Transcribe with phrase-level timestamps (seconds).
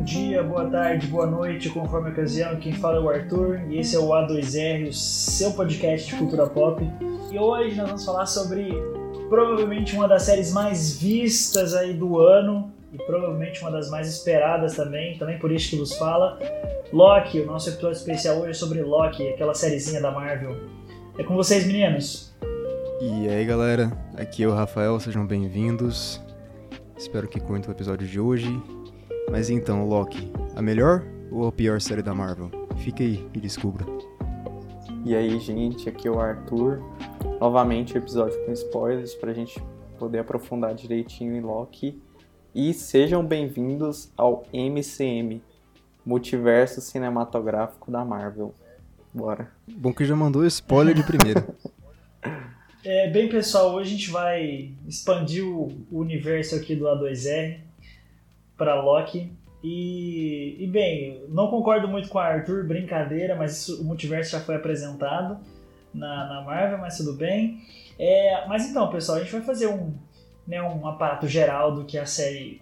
[0.00, 2.56] bom dia, boa tarde, boa noite, conforme a ocasião.
[2.56, 6.46] Quem fala é o Arthur e esse é o A2R, o seu podcast de cultura
[6.46, 6.82] pop.
[7.30, 8.72] E hoje nós vamos falar sobre
[9.28, 14.74] provavelmente uma das séries mais vistas aí do ano e provavelmente uma das mais esperadas
[14.74, 16.38] também, também por isso que vos fala.
[16.90, 20.56] Loki, o nosso episódio especial hoje é sobre Loki, aquela sériezinha da Marvel.
[21.18, 22.34] É com vocês, meninos.
[23.02, 26.18] E aí, galera, aqui é o Rafael, sejam bem-vindos.
[26.96, 28.79] Espero que curtam o episódio de hoje.
[29.30, 32.50] Mas então, Loki, a melhor ou a pior série da Marvel?
[32.78, 33.86] Fica aí e descubra.
[35.04, 36.82] E aí, gente, aqui é o Arthur.
[37.40, 39.62] Novamente, episódio com spoilers pra gente
[39.98, 42.02] poder aprofundar direitinho em Loki.
[42.52, 45.40] E sejam bem-vindos ao MCM,
[46.04, 48.52] Multiverso Cinematográfico da Marvel.
[49.14, 49.52] Bora.
[49.68, 51.46] Bom que já mandou spoiler de primeira.
[52.82, 57.58] É, bem, pessoal, hoje a gente vai expandir o, universo aqui do A2R
[58.60, 59.32] para Loki.
[59.64, 64.40] E, e, bem, não concordo muito com o Arthur, brincadeira, mas isso, o multiverso já
[64.40, 65.38] foi apresentado
[65.94, 67.62] na, na Marvel, mas tudo bem.
[67.98, 69.94] É, mas então, pessoal, a gente vai fazer um,
[70.46, 72.60] né, um aparato geral do que a série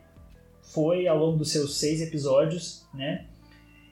[0.73, 3.27] foi ao longo dos seus seis episódios, né?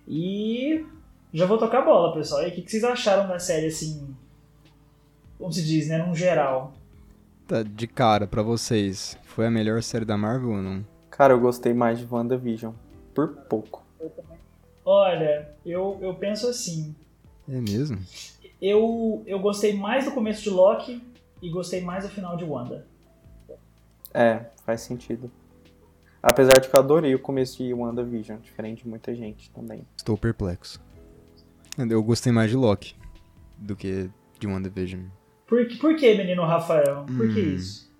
[0.06, 0.84] E
[1.32, 2.44] já vou tocar a bola, pessoal.
[2.44, 4.14] E o que, que vocês acharam da série, assim,
[5.38, 6.72] como se diz, né, num geral.
[7.48, 10.95] Tá, de cara, para vocês, foi a melhor série da Marvel ou não?
[11.16, 12.72] Cara, eu gostei mais de WandaVision.
[13.14, 13.82] Por pouco.
[13.98, 14.38] Eu também.
[14.84, 16.94] Olha, eu, eu penso assim.
[17.48, 17.98] É mesmo?
[18.60, 21.02] Eu, eu gostei mais do começo de Loki
[21.40, 22.86] e gostei mais do final de Wanda.
[24.12, 25.30] É, faz sentido.
[26.22, 29.86] Apesar de que eu adorei o começo de WandaVision, diferente de muita gente também.
[29.96, 30.80] Estou perplexo.
[31.78, 32.94] Eu gostei mais de Loki
[33.56, 35.04] do que de WandaVision.
[35.46, 37.04] Por, por que, menino Rafael?
[37.06, 37.90] Por hum, que isso?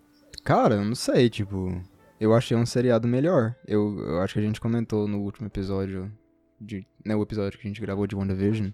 [0.42, 1.80] Cara, eu não sei, tipo.
[2.19, 3.55] Eu achei um seriado melhor.
[3.67, 6.11] Eu, eu acho que a gente comentou no último episódio.
[6.58, 8.70] De, né, o episódio que a gente gravou de WandaVision.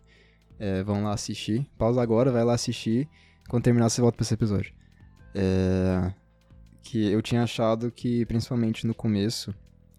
[0.59, 1.69] É, vão lá assistir.
[1.77, 3.09] Pausa agora, vai lá assistir.
[3.49, 4.73] Quando terminar, você volta pra esse episódio.
[5.35, 6.13] É,
[6.83, 9.55] que eu tinha achado que, principalmente no começo,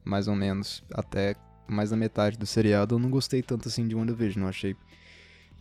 [0.05, 1.35] mais ou menos, até
[1.67, 4.43] mais da metade do seriado, eu não gostei tanto assim de WandaVision.
[4.43, 4.75] Eu achei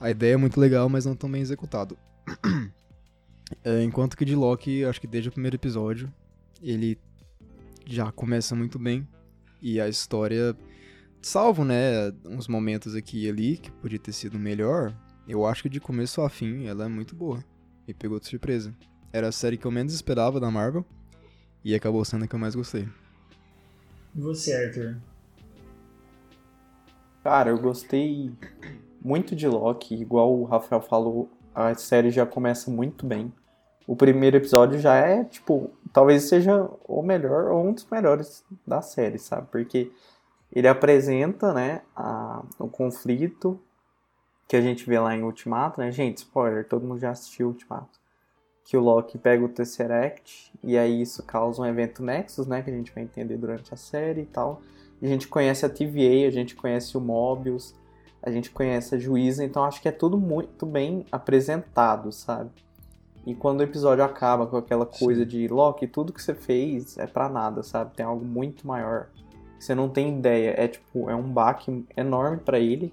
[0.03, 1.97] a ideia é muito legal, mas não tão bem executado.
[3.63, 6.11] É, enquanto que de Loki, acho que desde o primeiro episódio,
[6.63, 6.99] ele
[7.87, 9.07] já começa muito bem.
[9.61, 10.57] E a história,
[11.21, 14.95] salvo, né, uns momentos aqui e ali, que podia ter sido melhor,
[15.27, 17.45] eu acho que de começo a fim ela é muito boa.
[17.87, 18.75] Me pegou de surpresa.
[19.13, 20.85] Era a série que eu menos esperava da Marvel,
[21.65, 22.89] e acabou sendo a que eu mais gostei.
[24.15, 24.97] E você, Arthur?
[27.23, 28.33] Cara, eu gostei
[29.01, 33.33] muito de Loki, igual o Rafael falou, a série já começa muito bem.
[33.87, 38.81] O primeiro episódio já é, tipo, talvez seja o melhor ou um dos melhores da
[38.81, 39.49] série, sabe?
[39.51, 39.93] Porque
[40.53, 43.61] ele apresenta, né, a, o conflito
[44.47, 45.91] que a gente vê lá em Ultimato, né?
[45.91, 48.01] Gente, spoiler, todo mundo já assistiu Ultimato.
[48.65, 52.63] Que o Loki pega o Tesseract e aí isso causa um evento Nexus, né?
[52.63, 54.61] Que a gente vai entender durante a série e tal.
[55.01, 57.75] E a gente conhece a TVA, a gente conhece o Mobius,
[58.23, 62.51] a gente conhece a juíza, então acho que é tudo muito bem apresentado, sabe?
[63.25, 65.29] E quando o episódio acaba com aquela coisa Sim.
[65.29, 67.95] de Loki, tudo que você fez é para nada, sabe?
[67.95, 69.07] Tem algo muito maior.
[69.59, 72.93] Você não tem ideia, é tipo, é um baque enorme para ele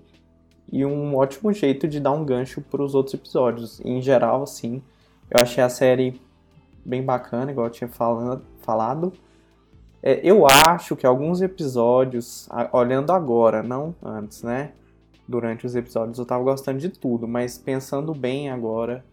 [0.72, 3.80] e um ótimo jeito de dar um gancho para os outros episódios.
[3.80, 4.84] E, em geral, assim,
[5.32, 6.22] eu achei a série
[6.86, 9.12] bem bacana, igual eu tinha falando, falado.
[10.04, 14.74] É, eu acho que alguns episódios, olhando agora, não antes, né?
[15.30, 19.06] durante os episódios eu tava gostando de tudo, mas pensando bem agora,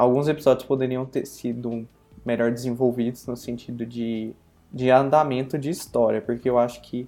[0.00, 1.86] alguns episódios poderiam ter sido
[2.24, 4.32] melhor desenvolvidos no sentido de,
[4.72, 7.06] de andamento de história, porque eu acho que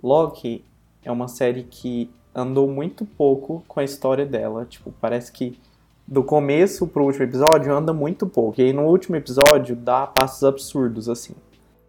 [0.00, 0.64] Loki
[1.04, 4.64] é uma série que andou muito pouco com a história dela.
[4.64, 5.58] Tipo, parece que
[6.06, 8.60] do começo pro último episódio anda muito pouco.
[8.60, 11.34] E aí no último episódio dá passos absurdos, assim.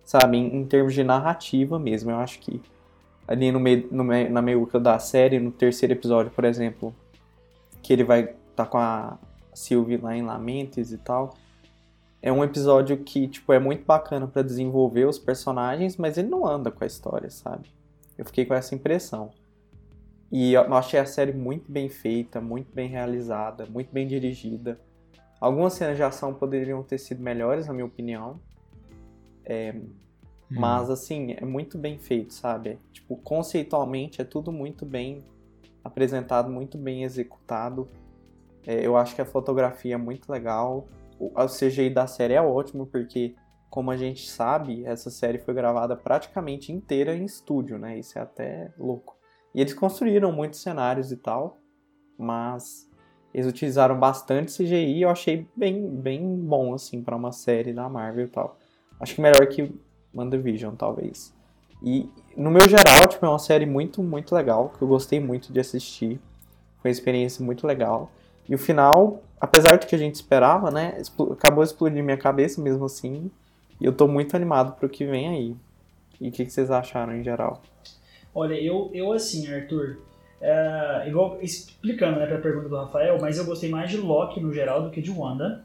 [0.04, 0.38] Sabe?
[0.38, 2.10] Em, em termos de narrativa mesmo.
[2.10, 2.60] Eu acho que
[3.28, 6.94] ali no meio, no meio, na meiuca da série, no terceiro episódio, por exemplo,
[7.84, 9.16] que ele vai tá com a
[9.54, 11.36] Sylvie lá em Lamentes e tal.
[12.22, 16.46] É um episódio que, tipo, é muito bacana para desenvolver os personagens, mas ele não
[16.46, 17.72] anda com a história, sabe?
[18.18, 19.32] Eu fiquei com essa impressão.
[20.32, 24.80] E eu achei a série muito bem feita, muito bem realizada, muito bem dirigida.
[25.40, 28.40] Algumas cenas de ação poderiam ter sido melhores, na minha opinião.
[29.46, 29.74] É,
[30.52, 30.60] Hum.
[30.60, 32.80] Mas, assim, é muito bem feito, sabe?
[32.92, 35.24] Tipo, conceitualmente é tudo muito bem
[35.84, 37.88] apresentado, muito bem executado.
[38.66, 40.88] É, eu acho que a fotografia é muito legal.
[41.20, 43.36] O, CGI da série é ótimo, porque
[43.70, 48.00] como a gente sabe, essa série foi gravada praticamente inteira em estúdio, né?
[48.00, 49.18] Isso é até louco.
[49.54, 51.58] E eles construíram muitos cenários e tal,
[52.18, 52.90] mas
[53.34, 57.88] eles utilizaram bastante CGI e eu achei bem, bem bom, assim, para uma série da
[57.88, 58.58] Marvel e tal.
[59.00, 59.72] Acho que melhor que
[60.14, 61.34] WandaVision, talvez.
[61.82, 65.54] E, no meu geral, tipo, é uma série muito, muito legal, que eu gostei muito
[65.54, 66.20] de assistir.
[66.82, 68.12] Foi uma experiência muito legal.
[68.50, 71.00] E o final, apesar do que a gente esperava, né,
[71.32, 73.30] acabou explodindo minha cabeça mesmo assim.
[73.80, 75.56] E eu tô muito animado pro que vem aí.
[76.20, 77.62] E o que, que, vocês acharam em geral?
[78.34, 80.00] Olha, eu, eu assim, Arthur,
[80.42, 84.52] é, igual explicando né, pra pergunta do Rafael, mas eu gostei mais de Loki no
[84.52, 85.64] geral do que de Wanda.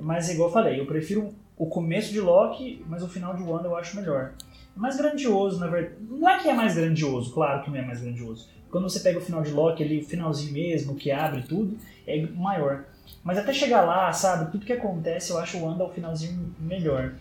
[0.00, 3.68] Mas igual eu falei, eu prefiro o começo de Loki, mas o final de Wanda
[3.68, 4.32] eu acho melhor.
[4.74, 5.96] É mais grandioso, na verdade.
[6.00, 8.48] Não é que é mais grandioso, claro que não é mais grandioso.
[8.70, 11.76] Quando você pega o final de Loki, ali, o finalzinho mesmo, que abre tudo,
[12.06, 12.84] é maior.
[13.22, 17.14] Mas até chegar lá, sabe, tudo que acontece, eu acho o Wanda o finalzinho melhor.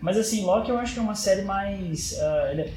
[0.00, 2.12] Mas assim, Loki eu acho que é uma série mais.
[2.12, 2.72] Uh, ele, é,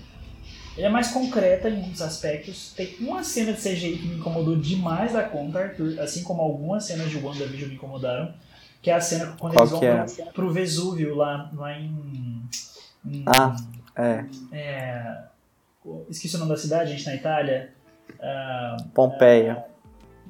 [0.78, 2.74] ele, é, mais concreta em muitos aspectos.
[2.76, 6.84] Tem uma cena de CGI que me incomodou demais da conta, Arthur, assim como algumas
[6.86, 8.34] cenas de WandaVision me incomodaram.
[8.82, 10.32] Que é a cena quando Qual eles vão é?
[10.32, 12.44] pro Vesúvio lá, lá em.
[13.04, 13.56] em ah,
[13.96, 14.26] é.
[14.52, 15.18] é.
[16.10, 17.72] Esqueci o nome da cidade, gente, na Itália.
[18.20, 19.66] Uh, Pompeia.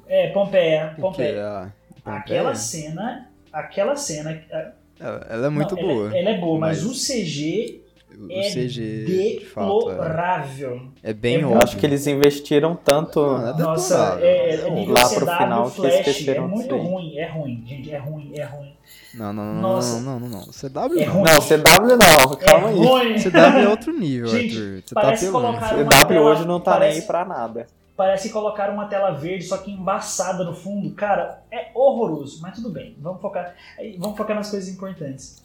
[0.08, 0.94] É, Pompeia.
[1.00, 1.00] Pompeia.
[1.00, 1.72] Pompeia.
[2.04, 3.28] Aquela cena.
[3.52, 4.42] Aquela cena
[4.98, 6.06] ela é muito não, boa.
[6.08, 7.82] Ela, ela, é boa, mas, mas o CG
[8.18, 9.04] o é CG,
[9.44, 10.78] deplorável.
[10.78, 11.10] De é.
[11.10, 15.08] é bem é Eu acho que eles investiram tanto não, é Nossa, é, é, lá
[15.08, 18.72] pro final Flash, que esqueceram É muito ruim, é ruim, gente, é ruim, é ruim.
[19.12, 20.00] Não, não, não, Nossa.
[20.00, 20.46] não, não, não, não.
[20.46, 21.24] CW é ruim.
[21.24, 22.78] Não, CW não, calma é aí.
[22.78, 23.18] Ruim.
[23.18, 24.82] CW é outro nível, gente, Arthur.
[24.86, 26.92] Você parece tá colocar CW hoje não tá parece...
[26.92, 27.66] nem aí pra nada
[27.96, 30.94] parece colocar uma tela verde, só que embaçada no fundo.
[30.94, 32.96] Cara, é horroroso, mas tudo bem.
[33.00, 33.54] Vamos focar,
[33.98, 35.42] vamos focar nas coisas importantes.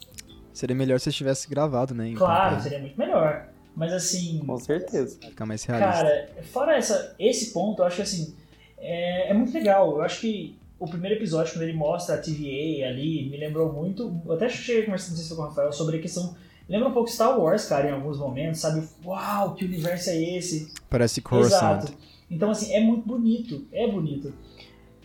[0.52, 2.12] Seria melhor se estivesse gravado, né?
[2.16, 3.48] Claro, seria muito melhor.
[3.74, 4.42] Mas assim.
[4.46, 5.18] Com certeza.
[5.18, 5.92] Ficar mais realista.
[5.92, 8.36] Cara, fora essa, esse ponto, eu acho que assim.
[8.78, 9.92] É, é muito legal.
[9.92, 14.20] Eu acho que o primeiro episódio, quando ele mostra a TVA ali, me lembrou muito.
[14.26, 16.36] Eu até cheguei conversando com o Rafael sobre a questão
[16.68, 18.86] Lembra um pouco Star Wars, cara, em alguns momentos, sabe?
[19.04, 20.72] Uau, que universo é esse?
[20.88, 21.82] Parece Coruscant.
[21.82, 21.92] Exato.
[22.32, 24.32] Então, assim, é muito bonito, é bonito.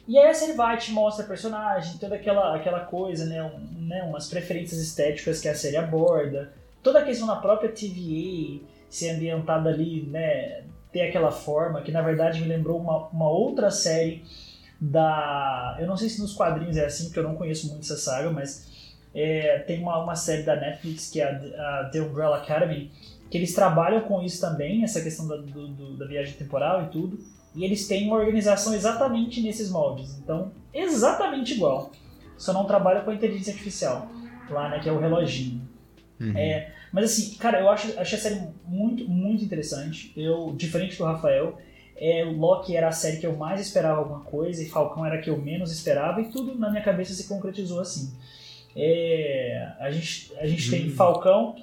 [0.08, 4.04] E aí a série vai, te mostra personagem, toda aquela, aquela coisa, né, um, né,
[4.04, 9.70] umas preferências estéticas que a série aborda, toda a questão da própria TVA ser ambientada
[9.70, 10.64] ali, né,
[10.94, 14.24] ter aquela forma, que na verdade me lembrou uma, uma outra série
[14.80, 15.76] da...
[15.78, 18.30] Eu não sei se nos quadrinhos é assim, porque eu não conheço muito essa saga,
[18.30, 22.90] mas é, tem uma, uma série da Netflix que é a, a The Umbrella Academy,
[23.30, 26.88] que eles trabalham com isso também, essa questão da, do, do, da viagem temporal e
[26.88, 27.20] tudo,
[27.56, 31.92] e eles têm uma organização exatamente nesses moldes, então exatamente igual,
[32.38, 34.08] só não trabalham com a inteligência artificial,
[34.50, 35.68] lá, né, que é o reloginho.
[36.20, 36.38] Uhum.
[36.38, 41.04] É, mas assim, cara, eu acho, achei a série muito, muito interessante, eu, diferente do
[41.04, 41.58] Rafael,
[42.00, 45.22] é, Loki era a série que eu mais esperava alguma coisa, e Falcão era a
[45.22, 48.14] que eu menos esperava, e tudo na minha cabeça se concretizou assim.
[48.76, 50.96] É, a gente, a gente tem uhum.
[50.96, 51.56] Falcão,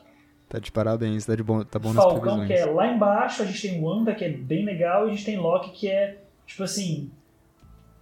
[0.54, 3.44] Tá de parabéns, tá, de bom, tá bom Falcão, nas que é lá embaixo, a
[3.44, 6.62] gente tem Wanda, que é bem legal, e a gente tem Loki, que é, tipo
[6.62, 7.10] assim,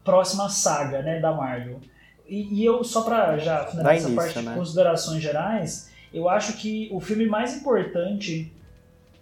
[0.05, 1.81] próxima saga, né, da Marvel.
[2.29, 4.51] E, e eu, só pra já finalizar essa parte né?
[4.51, 8.53] de considerações gerais, eu acho que o filme mais importante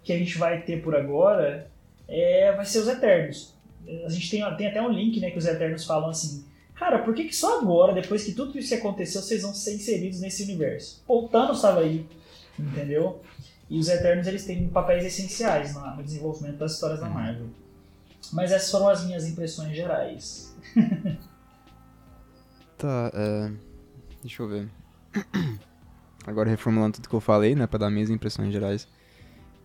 [0.02, 1.68] que a gente vai ter por agora
[2.08, 3.54] é, vai ser Os Eternos.
[4.04, 6.44] A gente tem, tem até um link, né, que os Eternos falam assim,
[6.74, 10.20] cara, por que, que só agora, depois que tudo isso aconteceu, vocês vão ser inseridos
[10.20, 11.00] nesse universo?
[11.06, 12.04] Pô, o Thanos estava aí,
[12.68, 13.22] entendeu?
[13.68, 17.14] E os Eternos eles têm papéis essenciais no desenvolvimento das histórias da uhum.
[17.14, 17.46] Marvel.
[18.32, 20.56] Mas essas foram as minhas impressões gerais.
[22.76, 23.52] tá, é...
[24.22, 24.68] deixa eu ver.
[26.26, 28.88] Agora reformulando tudo que eu falei, né, pra dar minhas impressões gerais.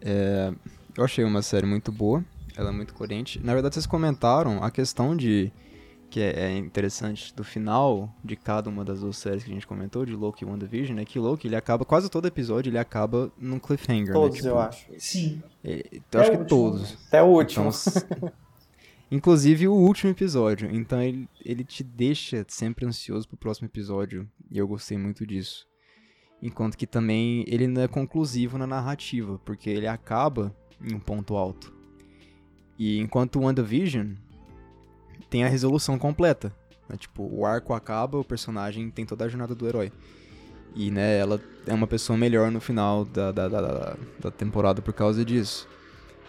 [0.01, 0.53] É...
[0.95, 2.23] Eu achei uma série muito boa,
[2.55, 3.39] ela é muito coerente.
[3.43, 5.51] Na verdade, vocês comentaram a questão de
[6.09, 9.67] que é, é interessante do final de cada uma das duas séries que a gente
[9.67, 13.31] comentou, de Loki e WandaVision, é que Loki, ele acaba, quase todo episódio, ele acaba
[13.37, 14.13] num cliffhanger, né?
[14.13, 14.43] Todos, né?
[14.43, 14.87] tipo, eu acho.
[14.97, 15.43] Sim.
[15.63, 16.45] É, eu acho que último.
[16.45, 16.97] todos.
[17.07, 17.69] Até o último.
[17.69, 18.31] Então,
[19.11, 20.69] inclusive o último episódio.
[20.73, 25.67] Então ele, ele te deixa sempre ansioso pro próximo episódio, e eu gostei muito disso.
[26.41, 31.35] Enquanto que também ele não é conclusivo na narrativa, porque ele acaba em um ponto
[31.35, 31.73] alto.
[32.77, 34.15] E enquanto o WandaVision,
[35.35, 36.55] tem a resolução completa.
[36.87, 36.95] Né?
[36.95, 39.91] Tipo, o arco acaba, o personagem tem toda a jornada do herói.
[40.73, 44.93] E, né, ela é uma pessoa melhor no final da, da, da, da temporada por
[44.93, 45.67] causa disso.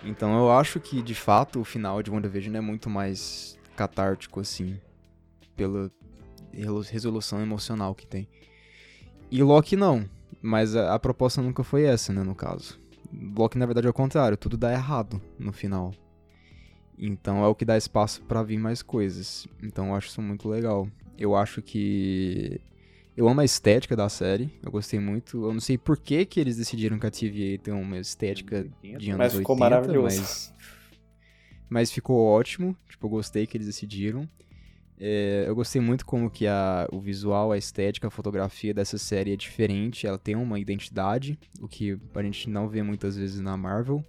[0.02, 4.76] Então eu acho que, de fato, o final de WandaVision é muito mais catártico, assim,
[5.56, 5.88] pela
[6.90, 8.28] resolução emocional que tem.
[9.30, 10.04] E Loki não.
[10.42, 12.76] Mas a, a proposta nunca foi essa, né, no caso.
[13.36, 15.94] Loki, na verdade, é o contrário, tudo dá errado no final.
[16.98, 19.46] Então é o que dá espaço pra vir mais coisas.
[19.62, 20.88] Então eu acho isso muito legal.
[21.18, 22.60] Eu acho que.
[23.16, 25.44] Eu amo a estética da série, eu gostei muito.
[25.44, 29.10] Eu não sei por que, que eles decidiram que a TVA tem uma estética de
[29.10, 30.04] anos Mas 80, ficou maravilhoso.
[30.04, 30.54] mas
[31.68, 32.76] mas ficou ótimo.
[32.88, 34.28] Tipo, eu gostei que eles decidiram.
[34.98, 39.32] É, eu gostei muito como que a, o visual, a estética, a fotografia dessa série
[39.32, 40.06] é diferente.
[40.06, 44.04] Ela tem uma identidade, o que a gente não vê muitas vezes na Marvel.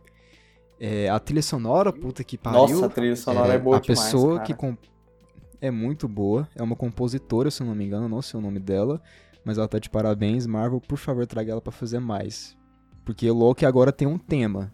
[0.79, 2.59] É, a trilha sonora, puta que pariu.
[2.61, 4.45] Nossa, a trilha sonora é, boa a demais, pessoa cara.
[4.45, 4.77] que com-
[5.59, 8.59] é muito boa, é uma compositora, se eu não me engano, não sei o nome
[8.59, 9.01] dela,
[9.43, 10.45] mas ela tá de parabéns.
[10.45, 12.55] Marvel, por favor, traga ela pra fazer mais.
[13.03, 14.71] Porque o Loki agora tem um tema.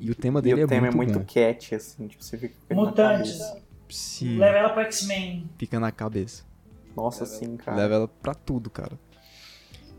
[0.00, 2.36] E o tema E dele o é tema muito é muito cat, assim, tipo, você
[2.36, 3.38] fica Mutantes.
[3.38, 3.62] cabeça.
[3.88, 5.48] Sim, Leva ela pro X-Men.
[5.56, 6.44] fica na cabeça.
[6.96, 7.76] Nossa, sim, cara.
[7.76, 8.98] Leva ela pra tudo, cara.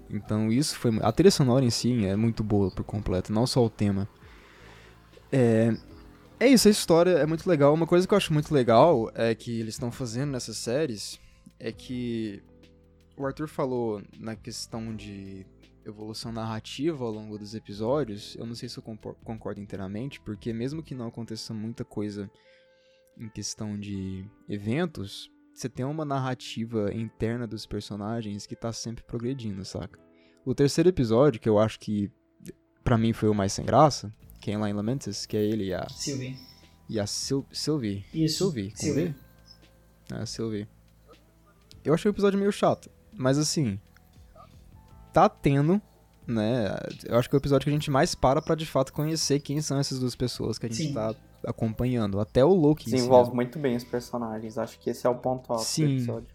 [0.09, 0.97] Então isso foi.
[1.01, 4.07] A trilha sonora em si é muito boa por completo, não só o tema.
[5.31, 5.75] É.
[6.39, 7.73] É isso, a história é muito legal.
[7.73, 11.19] Uma coisa que eu acho muito legal é que eles estão fazendo nessas séries
[11.59, 12.43] é que
[13.17, 15.47] o Arthur falou na questão de
[15.83, 18.35] evolução narrativa ao longo dos episódios.
[18.35, 18.83] Eu não sei se eu
[19.23, 22.29] concordo inteiramente, porque mesmo que não aconteça muita coisa
[23.17, 29.65] em questão de eventos, você tem uma narrativa interna dos personagens que tá sempre progredindo,
[29.65, 29.99] saca?
[30.45, 32.11] O terceiro episódio, que eu acho que
[32.83, 34.13] pra mim foi o mais sem graça,
[34.47, 36.39] que é lá em Lamentus, que é ele e a, Sylvie.
[36.87, 38.05] e a Sil Sylvie.
[38.13, 38.37] Isso.
[38.37, 39.07] Sylvie, com Sylvie.
[39.07, 39.15] V?
[40.09, 40.65] Ah, Sylvie.
[41.83, 43.77] Eu achei o episódio meio chato, mas assim,
[45.11, 45.81] tá tendo,
[46.25, 46.77] né?
[47.05, 49.41] Eu acho que é o episódio que a gente mais para pra de fato conhecer
[49.41, 50.93] quem são essas duas pessoas que a gente Sim.
[50.93, 51.13] tá
[51.45, 52.17] acompanhando.
[52.17, 52.85] Até o Loki.
[52.85, 53.35] si Desenvolve mesmo.
[53.35, 54.57] muito bem os personagens.
[54.57, 55.87] Acho que esse é o ponto alto Sim.
[55.87, 56.29] do episódio.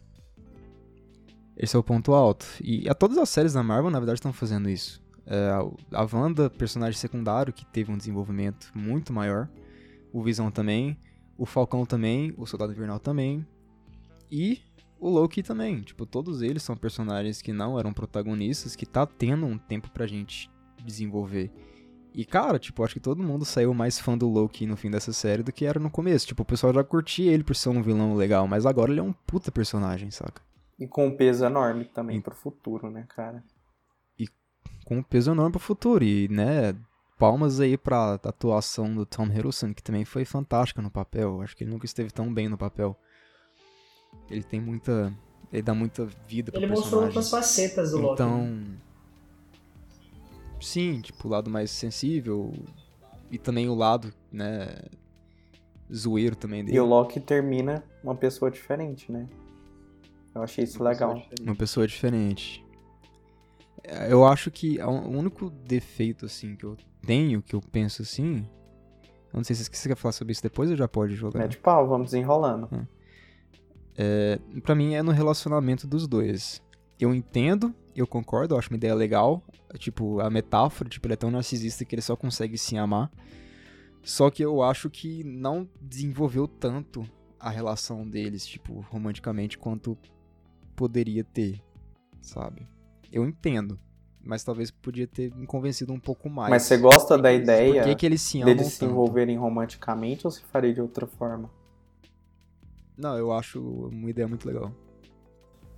[1.56, 2.44] Esse é o ponto alto.
[2.62, 5.01] E a todas as séries da Marvel, na verdade, estão fazendo isso.
[5.26, 5.50] É,
[5.92, 9.48] a Wanda, personagem secundário, que teve um desenvolvimento muito maior.
[10.12, 10.96] O Visão também.
[11.38, 12.34] O Falcão também.
[12.36, 13.46] O Soldado Invernal também.
[14.30, 14.60] E
[14.98, 15.80] o Loki também.
[15.80, 20.06] Tipo, todos eles são personagens que não eram protagonistas, que tá tendo um tempo pra
[20.06, 20.50] gente
[20.84, 21.50] desenvolver.
[22.14, 25.12] E, cara, tipo, acho que todo mundo saiu mais fã do Loki no fim dessa
[25.14, 26.26] série do que era no começo.
[26.26, 29.02] Tipo, o pessoal já curtia ele por ser um vilão legal, mas agora ele é
[29.02, 30.42] um puta personagem, saca?
[30.78, 33.42] E com um peso enorme também E- pro futuro, né, cara?
[34.84, 36.04] Com um peso enorme pro futuro.
[36.04, 36.74] E, né,
[37.18, 41.40] palmas aí pra atuação do Tom Hiddleston, que também foi fantástica no papel.
[41.42, 42.96] Acho que ele nunca esteve tão bem no papel.
[44.30, 45.12] Ele tem muita.
[45.52, 48.22] Ele dá muita vida pro Ele mostrou outras facetas do Loki.
[48.22, 48.28] né?
[48.28, 48.64] Então.
[50.60, 52.52] Sim, tipo, o lado mais sensível.
[53.30, 54.68] E também o lado, né.
[55.94, 56.76] Zoeiro também dele.
[56.76, 59.28] E o Loki termina uma pessoa diferente, né?
[60.34, 61.22] Eu achei isso legal.
[61.42, 62.61] Uma pessoa diferente.
[63.84, 68.02] É, Eu acho que a- o único defeito, assim, que eu tenho, que eu penso
[68.02, 68.46] assim.
[69.32, 71.38] Eu não sei se você quer falar sobre isso depois ou já pode jogar.
[71.40, 72.68] Mete pau, vamos desenrolando.
[73.96, 76.62] É, pra mim é no relacionamento dos dois.
[77.00, 79.42] Eu entendo, eu concordo, eu acho uma ideia legal.
[79.78, 83.10] Tipo, a metáfora, tipo, ele é tão narcisista que ele só consegue se amar.
[84.02, 87.08] Só que eu acho que não desenvolveu tanto
[87.40, 89.96] a relação deles, tipo, romanticamente, quanto
[90.76, 91.60] poderia ter,
[92.20, 92.66] sabe?
[93.12, 93.78] Eu entendo,
[94.24, 96.50] mas talvez podia ter me convencido um pouco mais.
[96.50, 98.90] Mas você gosta da Por ideia que, que eles se amam deles se tanto?
[98.90, 101.50] envolverem romanticamente ou se faria de outra forma?
[102.96, 104.72] Não, eu acho uma ideia muito legal.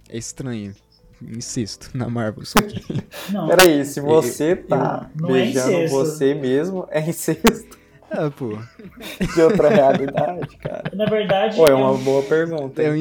[0.08, 0.74] É estranho.
[1.22, 2.44] Insisto, na Marvel.
[2.44, 2.82] Só que...
[3.32, 5.96] Não, Peraí, se você tá eu- é beijando incesto.
[5.96, 7.78] você mesmo, é incesto
[8.10, 8.50] é, pô.
[9.34, 10.90] de outra realidade, cara.
[10.94, 12.80] na verdade, Pô, é é uma um- boa pergunta.
[12.82, 12.94] É um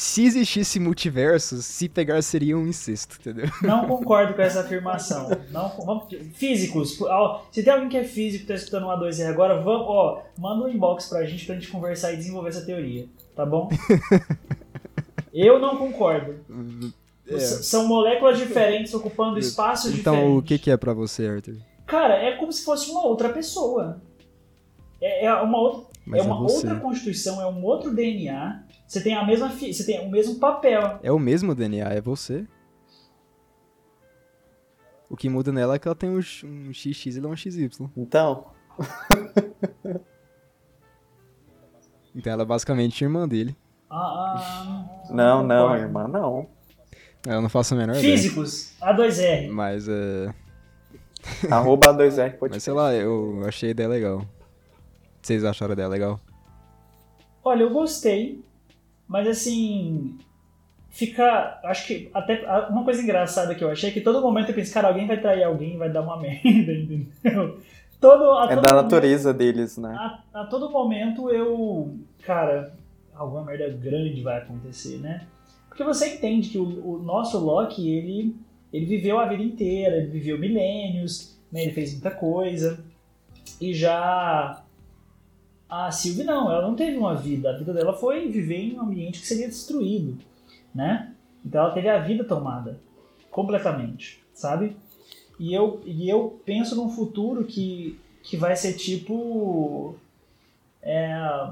[0.00, 3.46] Se existisse multiverso, se pegar seria um incesto, entendeu?
[3.62, 5.28] não concordo com essa afirmação.
[5.50, 6.96] Não, vamos- físicos,
[7.50, 10.66] se tem alguém que é físico e tá escutando um A2R agora, vamos, ó, manda
[10.66, 13.68] um inbox pra gente pra gente conversar e desenvolver essa teoria, tá bom?
[15.34, 16.36] Eu não concordo.
[17.26, 19.96] S- São moléculas diferentes ocupando espaços É.
[19.96, 20.38] Então, diferentes.
[20.38, 21.56] o que, que é pra você, Arthur?
[21.86, 24.00] Cara, é como se fosse uma outra pessoa.
[25.00, 26.54] É, é uma outra, Mas é uma você.
[26.68, 28.62] outra constituição, é um outro DNA.
[28.88, 30.98] Você tem a mesma, fi- você tem o mesmo papel.
[31.02, 32.46] É o mesmo DNA, é você.
[35.10, 37.28] O que muda nela é que ela tem um, X- um XX e ele é
[37.28, 37.68] um XY.
[37.96, 38.46] Então,
[42.14, 43.56] Então ela é basicamente irmã dele.
[43.90, 43.96] Ah,
[44.36, 45.84] ah, não, não, concordo.
[45.84, 46.48] irmã, não.
[47.26, 48.16] Eu não faço a menor ideia.
[48.16, 49.50] Físicos, A2R.
[49.50, 50.32] Mas, é...
[51.50, 52.62] Arroba 2R Mas podcast.
[52.64, 54.24] sei lá, eu achei a ideia legal.
[55.20, 56.20] Vocês acharam a ideia legal?
[57.44, 58.44] Olha, eu gostei,
[59.08, 60.18] mas assim.
[60.90, 61.58] fica.
[61.64, 64.72] Acho que até uma coisa engraçada que eu achei é que todo momento eu penso,
[64.74, 67.58] cara, alguém vai trair alguém vai dar uma merda, entendeu?
[68.00, 69.96] Todo, é todo da momento, natureza deles, né?
[69.98, 71.96] A, a, todo momento eu.
[72.22, 72.72] Cara,
[73.14, 75.26] alguma merda grande vai acontecer, né?
[75.68, 78.36] Porque você entende que o, o nosso Loki, ele,
[78.72, 81.62] ele viveu a vida inteira, ele viveu milênios, né?
[81.62, 82.84] ele fez muita coisa.
[83.60, 84.62] E já
[85.68, 87.50] a Sylvie não, ela não teve uma vida.
[87.50, 90.16] A vida dela foi viver em um ambiente que seria destruído,
[90.74, 91.12] né?
[91.44, 92.78] Então ela teve a vida tomada
[93.30, 94.76] completamente, sabe?
[95.38, 99.94] E eu, e eu penso num futuro que, que vai ser tipo.
[100.82, 101.50] É,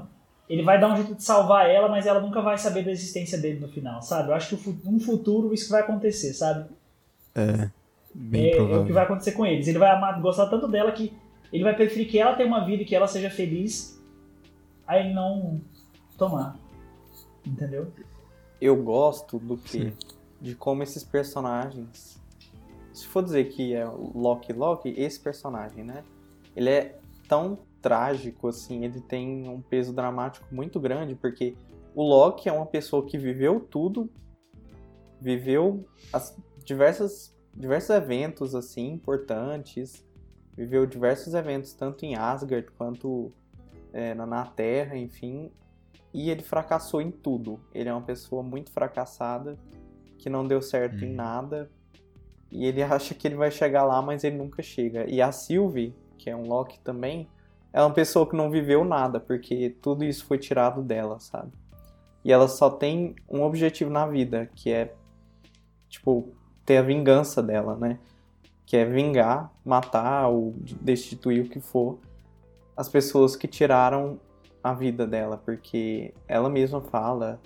[0.49, 3.37] ele vai dar um jeito de salvar ela, mas ela nunca vai saber da existência
[3.37, 4.29] dele no final, sabe?
[4.29, 6.69] Eu acho que um futuro isso vai acontecer, sabe?
[7.35, 7.69] É.
[8.13, 8.77] Bem é, provável.
[8.77, 9.67] é o que vai acontecer com eles.
[9.67, 11.13] Ele vai amar, gostar tanto dela que
[11.51, 13.96] ele vai preferir que ela tenha uma vida e que ela seja feliz,
[14.87, 15.61] a ele não
[16.17, 16.57] tomar.
[17.45, 17.91] Entendeu?
[18.59, 19.93] Eu gosto do que?
[20.41, 22.17] De como esses personagens
[22.97, 26.03] se for dizer que é o Loki Loki, esse personagem, né?
[26.55, 31.55] Ele é tão trágico, assim, ele tem um peso dramático muito grande, porque
[31.93, 34.09] o Loki é uma pessoa que viveu tudo,
[35.21, 40.03] viveu as diversas, diversos eventos, assim, importantes,
[40.55, 43.31] viveu diversos eventos, tanto em Asgard quanto
[43.93, 45.51] é, na Terra, enfim,
[46.13, 47.59] e ele fracassou em tudo.
[47.73, 49.57] Ele é uma pessoa muito fracassada,
[50.17, 51.69] que não deu certo em nada,
[52.51, 55.09] e ele acha que ele vai chegar lá, mas ele nunca chega.
[55.09, 57.27] E a Sylvie, que é um Loki também,
[57.71, 61.51] é uma pessoa que não viveu nada, porque tudo isso foi tirado dela, sabe?
[62.23, 64.93] E ela só tem um objetivo na vida, que é,
[65.87, 66.33] tipo,
[66.65, 67.99] ter a vingança dela, né?
[68.65, 71.99] Que é vingar, matar ou destituir o que for
[72.77, 74.19] as pessoas que tiraram
[74.63, 77.41] a vida dela, porque ela mesma fala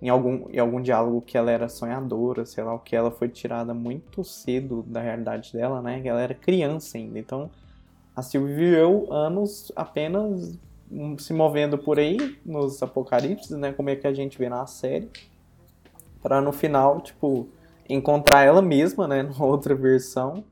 [0.00, 3.74] em algum, em algum diálogo que ela era sonhadora, sei lá que, ela foi tirada
[3.74, 6.00] muito cedo da realidade dela, né?
[6.04, 7.18] Ela era criança ainda.
[7.18, 7.50] Então,
[8.14, 10.58] a Sylvie viveu anos apenas
[11.18, 13.72] se movendo por aí nos apocalipses, né?
[13.72, 15.10] Como é que a gente vê na série.
[16.22, 17.48] Para no final, tipo,
[17.88, 19.22] encontrar ela mesma, né?
[19.24, 20.44] Numa outra versão.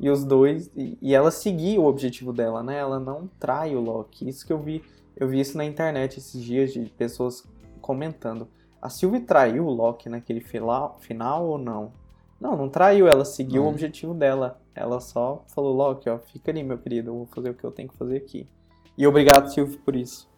[0.00, 0.70] E os dois.
[0.76, 2.78] E, e ela seguir o objetivo dela, né?
[2.78, 4.28] Ela não trai o Loki.
[4.28, 4.82] Isso que eu vi.
[5.16, 7.44] Eu vi isso na internet esses dias de pessoas
[7.80, 8.48] comentando
[8.80, 11.92] a Sylvie traiu o Loki naquele final, final ou não?
[12.40, 14.60] Não, não traiu, ela seguiu o objetivo dela.
[14.74, 17.72] Ela só falou, Loki, ó, fica ali, meu querido, eu vou fazer o que eu
[17.72, 18.48] tenho que fazer aqui.
[18.96, 20.28] E obrigado, Sylvie, por isso.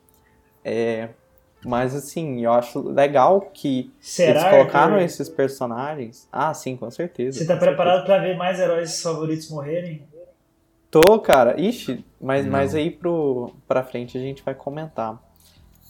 [0.64, 1.10] É,
[1.64, 5.04] mas assim, eu acho legal que Será, eles colocaram Arthur?
[5.04, 6.28] esses personagens.
[6.32, 7.38] Ah, sim, com certeza.
[7.38, 10.02] Você tá preparado pra ver mais heróis favoritos morrerem?
[10.90, 11.60] Tô, cara.
[11.60, 12.52] Ixi, mas, Não.
[12.52, 15.20] mas aí pro, pra frente a gente vai comentar.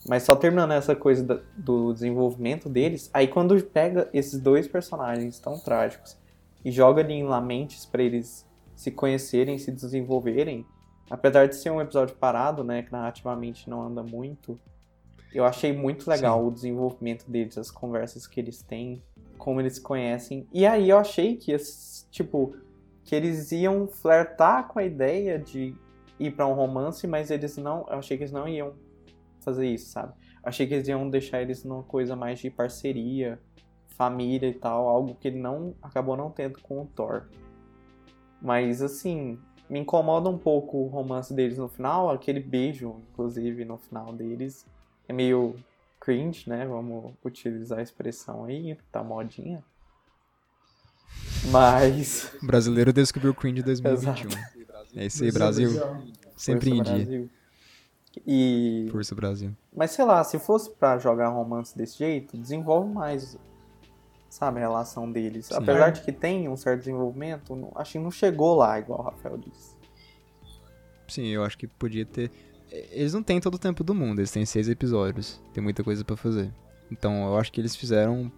[0.09, 5.39] Mas só terminando essa coisa da- do desenvolvimento deles, aí quando pega esses dois personagens
[5.39, 6.17] tão trágicos
[6.65, 10.65] e joga ali em Lamentes pra eles se conhecerem, se desenvolverem,
[11.11, 14.59] apesar de ser um episódio parado, né, que narrativamente não anda muito,
[15.33, 19.03] eu achei muito legal o desenvolvimento deles, as conversas que eles têm,
[19.39, 20.47] como eles se conhecem.
[20.53, 21.57] E aí eu achei que,
[22.11, 22.57] tipo,
[23.05, 25.75] que eles iam flertar com a ideia de
[26.19, 28.75] ir pra um romance, mas eles não, eu achei que eles não iam
[29.41, 30.13] fazer isso, sabe?
[30.43, 33.41] Achei que eles iam deixar eles numa coisa mais de parceria,
[33.97, 37.29] família e tal, algo que ele não acabou não tendo com o Thor.
[38.41, 39.39] Mas assim,
[39.69, 44.67] me incomoda um pouco o romance deles no final, aquele beijo, inclusive, no final deles.
[45.11, 45.57] É meio
[45.99, 46.65] cringe, né?
[46.65, 49.61] Vamos utilizar a expressão aí, tá modinha.
[51.51, 52.33] Mas.
[52.41, 54.31] O brasileiro descobriu o cringe em 2021.
[54.95, 55.69] É isso aí, Brasil.
[56.37, 57.05] Sempre em Força dia.
[57.05, 57.31] Brasil.
[58.25, 58.89] E.
[58.93, 59.57] Força Brasil.
[59.75, 63.37] Mas sei lá, se fosse pra jogar romance desse jeito, desenvolve mais,
[64.29, 65.47] sabe, a relação deles.
[65.47, 65.57] Sim.
[65.57, 69.37] Apesar de que tem um certo desenvolvimento, acho que não chegou lá, igual o Rafael
[69.39, 69.75] disse.
[71.09, 72.31] Sim, eu acho que podia ter.
[72.71, 75.41] Eles não têm todo o tempo do mundo, eles têm seis episódios.
[75.53, 76.53] Tem muita coisa pra fazer.
[76.91, 78.31] Então eu acho que eles fizeram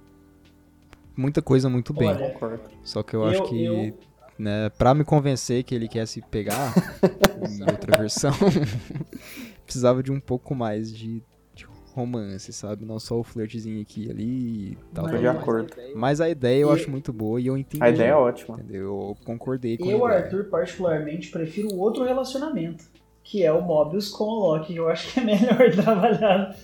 [1.17, 2.09] muita coisa muito bem.
[2.09, 2.63] Olha, Concordo.
[2.83, 3.99] Só que eu acho Eu- que, eu-
[4.39, 6.73] né, pra me convencer que ele quer se pegar
[7.51, 8.33] em outra versão,
[9.65, 11.23] precisava de um pouco mais de,
[11.55, 12.85] de romance, sabe?
[12.85, 15.05] Não só o flirtzinho aqui e ali e tal.
[15.05, 15.73] Mas- de acordo.
[15.95, 17.83] Mas a ideia eu E- acho muito boa e eu entendi.
[17.85, 18.57] A ideia é ótima.
[18.59, 18.81] Entendeu?
[18.81, 20.25] Eu concordei com Eu, a ideia.
[20.25, 22.85] Arthur, particularmente, prefiro outro relacionamento,
[23.33, 24.77] que é o Mobius com o Loki.
[24.77, 26.55] Eu acho que é melhor trabalhar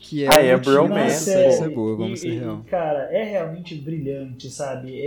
[0.00, 1.52] Que é Ah, o é bromance, série.
[1.52, 2.62] ser boa, vamos E- ser e, real.
[2.66, 4.98] Cara, é realmente brilhante, sabe?
[4.98, 5.04] É-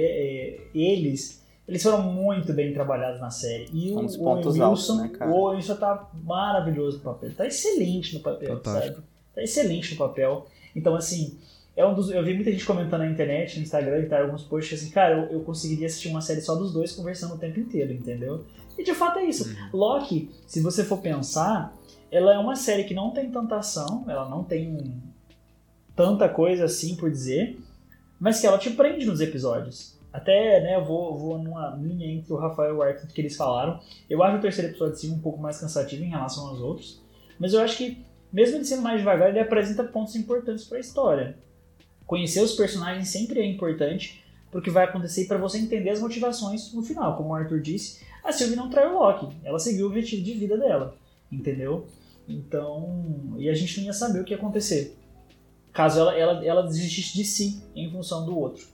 [0.55, 3.65] é- eles, eles foram muito bem trabalhados na série.
[3.73, 5.31] E Um o, dos o pontos Wilson, altos, né, cara?
[5.31, 7.31] o Wilson tá maravilhoso no papel.
[7.35, 8.95] Tá excelente no papel, Fantástico.
[8.97, 9.07] sabe?
[9.33, 10.45] Tá excelente no papel.
[10.75, 11.35] Então, assim,
[11.75, 14.43] é um dos, eu vi muita gente comentando na internet, no Instagram e tal, alguns
[14.43, 17.59] posts assim, cara, eu, eu conseguiria assistir uma série só dos dois conversando o tempo
[17.59, 18.43] inteiro, entendeu?
[18.77, 19.49] E de fato é isso.
[19.49, 19.69] Uhum.
[19.73, 21.73] Loki, se você for pensar,
[22.11, 24.93] ela é uma série que não tem tanta ação, ela não tem
[25.95, 27.59] tanta coisa assim por dizer,
[28.19, 29.97] mas que ela te prende nos episódios.
[30.13, 33.35] Até, né, eu vou, vou numa linha entre o Rafael e o Arthur que eles
[33.35, 33.79] falaram.
[34.09, 37.01] Eu acho o terceiro episódio sim um pouco mais cansativo em relação aos outros,
[37.39, 40.81] mas eu acho que, mesmo ele sendo mais devagar, ele apresenta pontos importantes para a
[40.81, 41.37] história.
[42.05, 46.81] Conhecer os personagens sempre é importante porque vai acontecer para você entender as motivações no
[46.81, 47.17] final.
[47.17, 50.33] Como o Arthur disse, a Sylvie não traiu o Loki, ela seguiu o objetivo de
[50.33, 50.95] vida dela,
[51.31, 51.85] entendeu?
[52.27, 54.97] Então, e a gente não ia saber o que ia acontecer
[55.73, 58.65] caso ela, ela, ela desistisse de si em função do outro.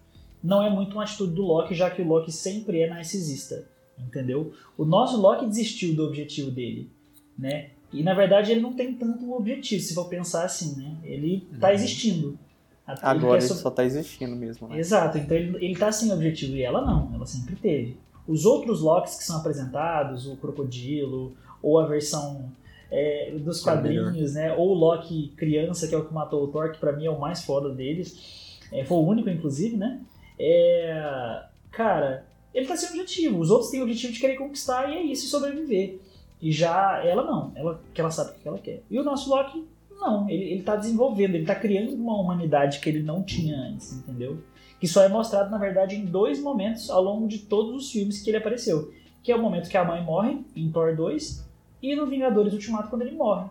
[0.42, 3.68] Não é muito uma atitude do Loki, já que o Loki sempre é narcisista,
[4.00, 4.54] entendeu?
[4.78, 6.90] O nosso Loki desistiu do objetivo dele,
[7.38, 7.72] né?
[7.92, 10.96] E na verdade ele não tem tanto um objetivo, se for pensar assim, né?
[11.04, 11.74] Ele tá Uhum.
[11.74, 12.40] existindo.
[12.88, 14.80] Até Agora ele quer so- só tá existindo mesmo, né?
[14.80, 17.98] Exato, então ele, ele tá sem objetivo e ela não, ela sempre teve.
[18.28, 22.52] Os outros Locks que são apresentados, o Crocodilo, ou a versão
[22.92, 24.54] é, dos é quadrinhos, né?
[24.54, 27.10] Ou o Loki criança, que é o que matou o Thor, que pra mim é
[27.10, 28.60] o mais foda deles.
[28.72, 30.00] É, foi o único, inclusive, né?
[30.38, 33.40] É, cara, ele tá sem objetivo.
[33.40, 36.00] Os outros têm o objetivo de querer conquistar e é isso, e sobreviver.
[36.42, 38.84] E já ela não, ela, que ela sabe o que ela quer.
[38.92, 42.90] E o nosso Loki, não, ele, ele tá desenvolvendo, ele tá criando uma humanidade que
[42.90, 44.38] ele não tinha antes, entendeu?
[44.84, 48.22] Que só é mostrado, na verdade, em dois momentos ao longo de todos os filmes
[48.22, 48.94] que ele apareceu.
[49.24, 51.48] Que é o momento que a mãe morre, em Thor 2,
[51.82, 53.46] e no Vingadores Ultimato, quando ele morre.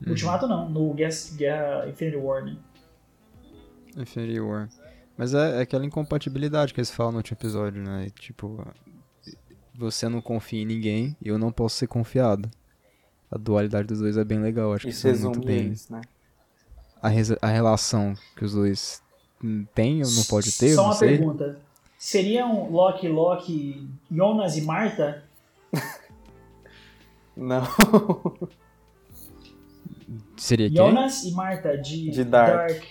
[0.00, 0.08] Uhum.
[0.08, 2.56] Ultimato não, no Guerra, Guerra Infinity War, né?
[3.94, 4.70] Infinity War.
[5.18, 8.08] Mas é, é aquela incompatibilidade que eles falam no último episódio, né?
[8.18, 8.66] Tipo,
[9.74, 12.50] você não confia em ninguém e eu não posso ser confiado.
[13.30, 15.66] A dualidade dos dois é bem legal, acho que Isso isso é muito resume bem.
[15.66, 16.00] eles, né?
[17.02, 17.08] A,
[17.46, 19.01] a relação que os dois
[19.74, 21.08] têm ou não pode ter, Só não uma sei.
[21.18, 21.58] pergunta.
[21.98, 25.22] Seriam Loki, Loki, Jonas e Marta?
[27.36, 27.62] Não.
[30.36, 30.76] Seria quem?
[30.76, 32.82] Jonas e Marta de, De Dark.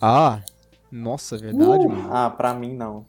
[0.00, 0.40] Ah,
[0.90, 1.90] nossa, é verdade, Uh!
[1.90, 2.08] mano.
[2.12, 3.06] Ah, pra mim não.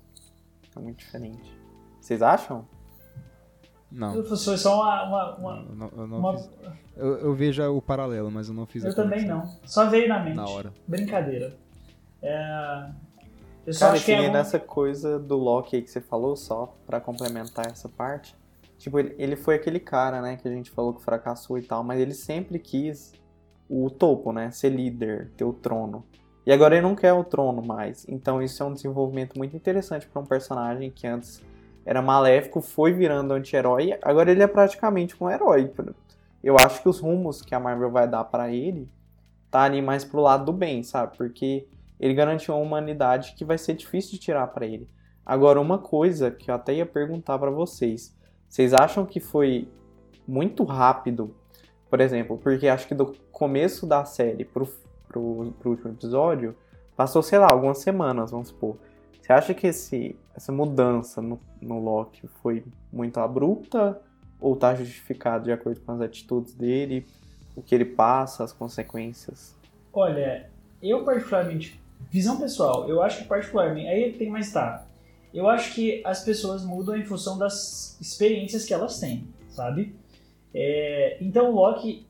[0.76, 1.52] É muito diferente.
[2.00, 2.68] Vocês acham?
[3.92, 4.24] Não.
[4.26, 5.04] Foi só uma.
[5.04, 6.50] uma- uma- Eu não, eu não uma- fiz.
[6.98, 9.68] Eu, eu vejo o paralelo, mas eu não fiz eu também conexão não.
[9.68, 10.36] Só veio na mente.
[10.36, 10.74] Na hora.
[10.88, 11.58] Brincadeira.
[12.26, 12.90] É...
[13.66, 16.36] Eu só Cara, acho que é que nessa coisa do Loki aí que você falou,
[16.36, 18.36] só pra complementar essa parte.
[18.78, 21.84] Tipo, ele, ele foi aquele cara, né, que a gente falou que fracassou e tal,
[21.84, 23.14] mas ele sempre quis
[23.68, 26.06] o topo, né, ser líder, ter o trono.
[26.46, 28.06] E agora ele não quer o trono mais.
[28.08, 31.42] Então isso é um desenvolvimento muito interessante pra um personagem que antes
[31.84, 35.72] era maléfico, foi virando anti-herói, agora ele é praticamente um herói.
[36.44, 38.88] Eu acho que os rumos que a Marvel vai dar pra ele
[39.50, 41.16] tá ali mais pro lado do bem, sabe?
[41.18, 41.68] Porque
[42.06, 44.88] ele garantiu uma humanidade que vai ser difícil de tirar pra ele.
[45.26, 48.16] Agora, uma coisa que eu até ia perguntar pra vocês:
[48.48, 49.68] vocês acham que foi
[50.28, 51.36] muito rápido,
[51.90, 54.68] por exemplo, porque acho que do começo da série pro,
[55.08, 56.56] pro, pro último episódio
[56.96, 58.78] passou, sei lá, algumas semanas, vamos supor.
[59.20, 62.64] Você acha que esse, essa mudança no, no Loki foi
[62.94, 64.00] muito abrupta
[64.40, 67.08] ou tá justificado de acordo com as atitudes dele,
[67.56, 69.58] o que ele passa, as consequências?
[69.92, 70.52] Olha,
[70.84, 74.86] eu particularmente, visão pessoal, eu acho que particularmente, aí tem mais tá.
[75.34, 79.94] Eu acho que as pessoas mudam em função das experiências que elas têm, sabe?
[80.54, 82.06] É, então o Loki,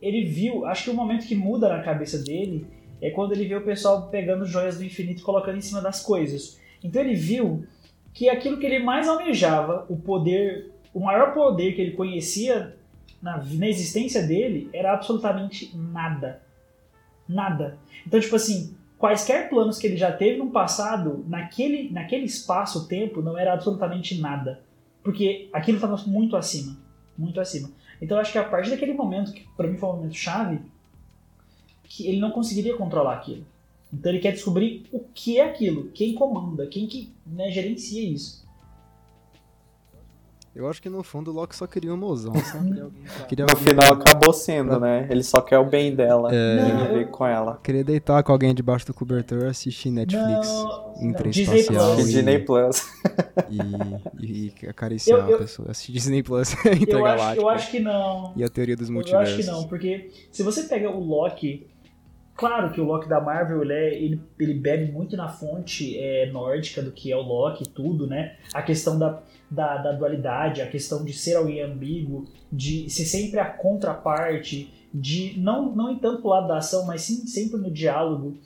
[0.00, 2.66] ele viu, acho que o momento que muda na cabeça dele
[3.00, 6.02] é quando ele vê o pessoal pegando joias do infinito e colocando em cima das
[6.02, 6.58] coisas.
[6.82, 7.66] Então ele viu
[8.14, 12.74] que aquilo que ele mais almejava, o poder, o maior poder que ele conhecia
[13.20, 16.40] na, na existência dele, era absolutamente nada.
[17.28, 17.76] Nada.
[18.06, 23.36] Então, tipo assim, quaisquer planos que ele já teve no passado, naquele, naquele espaço-tempo, não
[23.36, 24.62] era absolutamente nada.
[25.02, 26.76] Porque aquilo estava muito acima.
[27.16, 27.70] Muito acima.
[28.00, 30.60] Então, eu acho que a partir daquele momento, que pra mim foi um momento chave,
[31.84, 33.46] que ele não conseguiria controlar aquilo.
[33.92, 38.45] Então, ele quer descobrir o que é aquilo, quem comanda, quem que né, gerencia isso.
[40.56, 42.82] Eu acho que no fundo o Loki só queria um mozão, sabe?
[43.28, 45.06] queria No final acabou sendo, né?
[45.10, 47.02] Ele só quer o bem dela É.
[47.02, 47.60] eu- com ela.
[47.62, 50.48] Queria deitar com alguém debaixo do cobertor, assistir Netflix
[50.98, 52.08] em espacial Plus.
[52.08, 52.82] e, Disney Plus.
[54.20, 55.70] e, e acariciar Eu- eu- a pessoa.
[55.70, 58.32] Assistir Disney Plus Eu acho, intergaláctico eu acho que não.
[58.34, 59.34] e a teoria dos Eu multiversos.
[59.38, 61.66] acho que não, porque se você pega o Loki,
[62.36, 66.26] claro que o Loki da Marvel ele, é- ele, ele bebe muito na fonte é,
[66.30, 68.36] nórdica do que é o Loki e tudo, né?
[68.54, 73.40] A questão da, da, da dualidade, a questão de ser alguém ambíguo, de ser sempre
[73.40, 78.36] a contraparte, de não, não em tanto lado da ação, mas sim sempre no diálogo.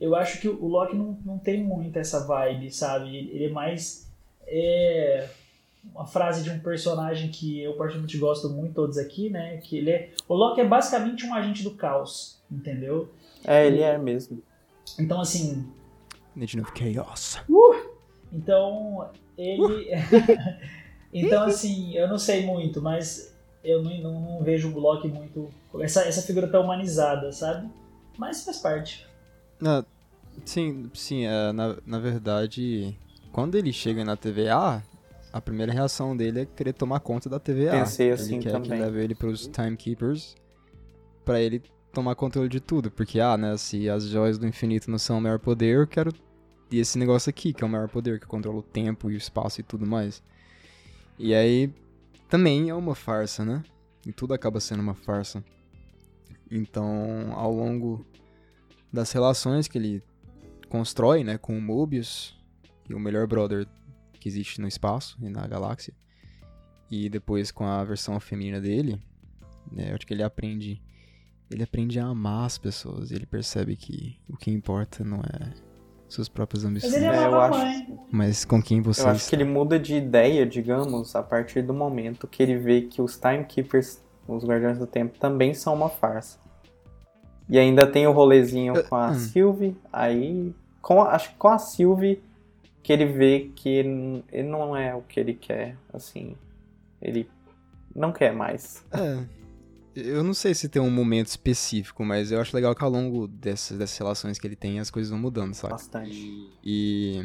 [0.00, 3.14] Eu acho que o Loki não, não tem muito essa vibe, sabe?
[3.16, 4.08] Ele é mais.
[4.46, 5.28] É,
[5.94, 9.58] uma frase de um personagem que eu particularmente gosto muito, todos aqui, né?
[9.58, 10.10] Que ele é.
[10.28, 13.08] O Loki é basicamente um agente do caos, entendeu?
[13.44, 14.42] É, ele é mesmo.
[14.98, 15.66] Então, assim.
[16.36, 17.38] Legend of Chaos.
[17.48, 17.90] Uh!
[18.32, 19.90] Então, ele.
[21.12, 25.48] então, assim, eu não sei muito, mas eu não, não, não vejo o Loki muito.
[25.80, 27.68] Essa, essa figura tão humanizada, sabe?
[28.18, 29.06] Mas faz parte.
[29.64, 29.84] Ah,
[30.44, 32.96] sim, sim, é, na, na verdade,
[33.32, 34.82] quando ele chega na TVA,
[35.32, 37.72] a primeira reação dele é querer tomar conta da TVA.
[37.72, 38.70] Pensei assim ele quer também.
[38.70, 40.34] que leve ele pros Timekeepers
[41.24, 42.90] pra ele tomar controle de tudo.
[42.90, 46.12] Porque, ah, né, se as joias do infinito não são o maior poder, eu quero
[46.70, 49.16] e esse negócio aqui, que é o maior poder, que controla o tempo e o
[49.16, 50.22] espaço e tudo mais.
[51.18, 51.72] E aí,
[52.28, 53.64] também é uma farsa, né?
[54.06, 55.44] E tudo acaba sendo uma farsa.
[56.48, 58.06] Então, ao longo
[58.92, 60.02] das relações que ele
[60.68, 62.38] constrói, né, com o Mobius,
[62.88, 63.66] e o melhor brother
[64.12, 65.92] que existe no espaço e na galáxia,
[66.88, 69.00] e depois com a versão feminina dele,
[69.70, 70.80] né, acho que ele aprende
[71.50, 75.52] ele aprende a amar as pessoas, ele percebe que o que importa não é
[76.08, 79.30] suas próprias ambições, Mas ele É, eu acho- mas com quem você Eu acho está.
[79.30, 83.16] que ele muda de ideia, digamos, a partir do momento que ele vê que os
[83.16, 86.38] Timekeepers, os Guardiões do Tempo, também são uma farsa.
[87.48, 89.14] E ainda tem o rolezinho com a hum.
[89.14, 90.54] Sylvie, aí.
[90.82, 92.22] Com a- acho que com a Sylvie
[92.82, 96.34] que ele vê que ele, ele não é o que ele quer, assim.
[97.02, 97.28] Ele
[97.94, 98.84] não quer mais.
[98.92, 99.18] É,
[99.94, 103.26] eu não sei se tem um momento específico, mas eu acho legal que ao longo
[103.26, 105.72] dessas, dessas relações que ele tem, as coisas vão mudando, sabe?
[105.72, 106.48] Bastante.
[106.62, 107.20] E,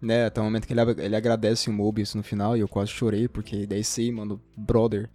[0.00, 2.90] né, até o momento que ele, ele agradece o Mobius no final, e eu quase
[2.90, 5.10] chorei, porque daí sei, mano, brother.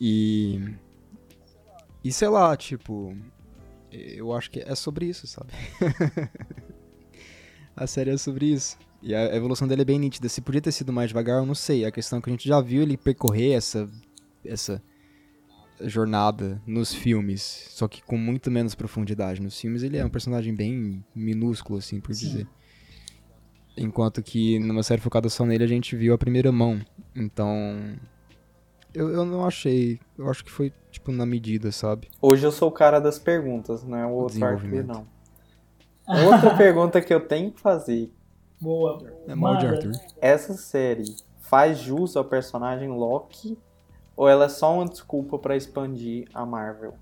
[0.00, 0.60] E.
[2.04, 3.16] E sei lá, tipo.
[3.90, 5.52] Eu acho que é sobre isso, sabe?
[7.74, 8.76] a série é sobre isso.
[9.02, 10.28] E a evolução dele é bem nítida.
[10.28, 11.84] Se podia ter sido mais devagar, eu não sei.
[11.84, 13.88] A questão é que a gente já viu ele percorrer essa.
[14.44, 14.82] essa
[15.80, 19.40] jornada nos filmes, só que com muito menos profundidade.
[19.40, 22.26] Nos filmes ele é um personagem bem minúsculo, assim, por Sim.
[22.26, 22.48] dizer.
[23.76, 26.80] Enquanto que numa série focada só nele a gente viu a primeira mão.
[27.14, 27.96] Então.
[28.94, 30.00] Eu, eu não achei.
[30.16, 32.08] Eu acho que foi, tipo, na medida, sabe?
[32.20, 35.06] Hoje eu sou o cara das perguntas, não é o outro Arthur, não.
[36.06, 38.10] Outra pergunta que eu tenho que fazer.
[38.58, 39.02] Boa.
[39.28, 39.66] É mal de.
[39.66, 39.92] Arthur.
[40.18, 43.58] Essa série faz jus ao personagem Loki
[44.16, 46.94] ou ela é só uma desculpa pra expandir a Marvel?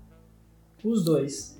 [0.83, 1.59] Os dois.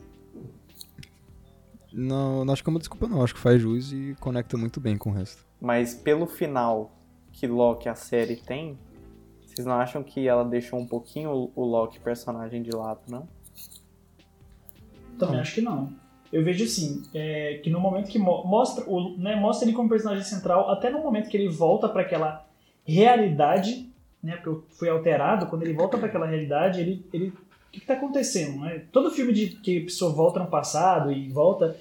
[1.91, 3.23] Não, não acho que é uma desculpa, não.
[3.23, 5.45] Acho que faz jus e conecta muito bem com o resto.
[5.61, 6.91] Mas pelo final
[7.31, 8.77] que Loki a série tem,
[9.45, 13.27] vocês não acham que ela deixou um pouquinho o- Loki personagem de lado, não?
[15.17, 15.93] Também acho que não.
[16.31, 19.87] Eu vejo assim, é, que no momento que mo- mostra, o, né, mostra ele como
[19.87, 22.45] personagem central, até no momento que ele volta para aquela
[22.83, 23.89] realidade,
[24.25, 27.93] né, porque foi alterado, quando ele volta para aquela realidade, ele, ele, o que está
[27.93, 28.59] acontecendo?
[28.61, 28.81] Né?
[28.91, 31.77] Todo filme de que a pessoa volta no passado e volta,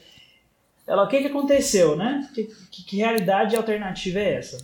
[0.86, 2.28] ela, o que, que aconteceu, né?
[2.34, 4.58] Que, que, que realidade alternativa é essa?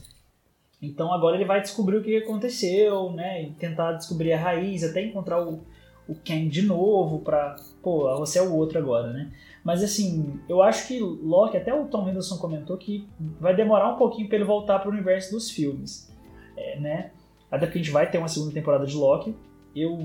[0.83, 3.45] Então agora ele vai descobrir o que aconteceu, né?
[3.45, 5.65] E tentar descobrir a raiz, até encontrar o,
[6.07, 7.57] o Ken de novo pra.
[7.83, 9.33] Pô, você é o outro agora, né?
[9.65, 13.09] Mas assim, eu acho que Loki, até o Tom Hiddleston comentou que
[13.41, 16.11] vai demorar um pouquinho pra ele voltar pro universo dos filmes,
[16.57, 17.11] é, né?
[17.51, 19.35] Até porque a gente vai ter uma segunda temporada de Loki.
[19.75, 19.99] Eu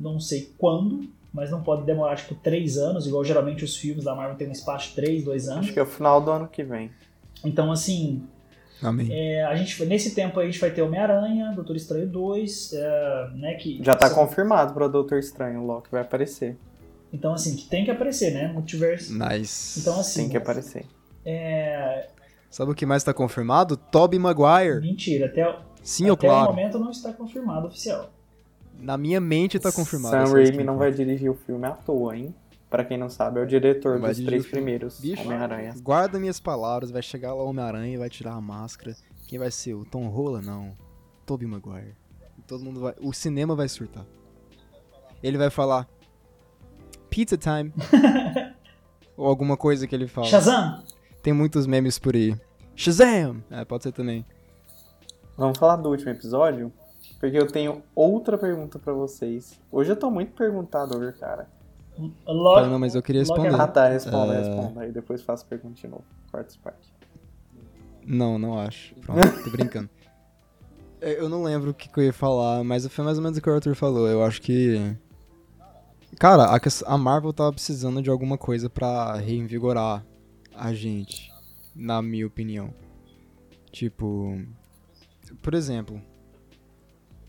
[0.00, 4.14] não sei quando, mas não pode demorar tipo três anos, igual geralmente os filmes da
[4.14, 5.64] Marvel tem um espaço de três, dois anos.
[5.66, 6.90] Acho que é o final do ano que vem.
[7.44, 8.22] Então, assim,
[8.82, 9.08] Amém.
[9.10, 13.28] é, a gente, nesse tempo aí a gente vai ter Homem-Aranha, Doutor Estranho 2, é,
[13.34, 13.54] né?
[13.54, 16.56] Que Já tá são- confirmado pra Doutor Estranho, o Loki vai aparecer.
[17.12, 18.48] Então, assim, que tem que aparecer, né?
[18.52, 19.12] Multiverso.
[19.16, 19.80] Nice.
[19.80, 20.22] Então, assim.
[20.22, 20.84] Tem que aparecer.
[21.24, 22.08] É,
[22.50, 23.76] Sabe o que mais tá confirmado?
[23.76, 24.80] Tobey Maguire.
[24.80, 26.50] mentira, até, Sim, ou até o claro.
[26.50, 28.10] momento não está confirmado oficial.
[28.78, 30.28] Na minha mente tá confirmado.
[30.28, 32.34] Sam é Raimi não vai dirigir o filme à toa, hein?
[32.68, 35.74] Pra quem não sabe, é o diretor Vai dos três primeiros Bicho, Homem-Aranha.
[35.82, 38.96] guarda minhas palavras, vai chegar lá o Homem-Aranha e vai tirar a máscara.
[39.28, 39.74] Quem vai ser?
[39.74, 40.46] O Tom Holland?
[40.46, 40.72] Não.
[41.26, 41.94] Tobey Maguire.
[42.46, 42.94] Todo mundo vai...
[43.00, 44.06] O cinema vai surtar.
[45.22, 45.86] Ele vai falar...
[47.10, 47.72] Pizza time.
[49.18, 50.26] Ou alguma coisa que ele fala.
[50.26, 50.82] Shazam!
[51.22, 52.34] Tem muitos memes por aí.
[52.74, 53.44] Shazam!
[53.50, 54.24] É, pode ser também.
[55.42, 56.72] Vamos falar do último episódio?
[57.18, 59.60] Porque eu tenho outra pergunta pra vocês.
[59.72, 61.48] Hoje eu tô muito perguntador, cara.
[62.26, 63.52] Ah, não, mas eu queria responder.
[63.60, 64.38] Ah tá, responda, É.
[64.38, 64.80] responda.
[64.82, 66.04] Aí depois faço pergunta de novo.
[66.30, 66.92] Corta essa parte.
[68.06, 68.94] Não, não acho.
[68.96, 69.90] Pronto, tô brincando.
[71.04, 73.36] É, Eu não lembro o que, que eu ia falar, mas foi mais ou menos
[73.36, 74.06] o que o Arthur falou.
[74.06, 74.96] Eu acho que.
[76.16, 80.06] Cara, a, a Marvel tava precisando de alguma coisa pra reinvigorar
[80.54, 81.28] a gente,
[81.74, 82.72] na minha opinião.
[83.72, 84.40] Tipo,
[85.42, 86.00] por exemplo,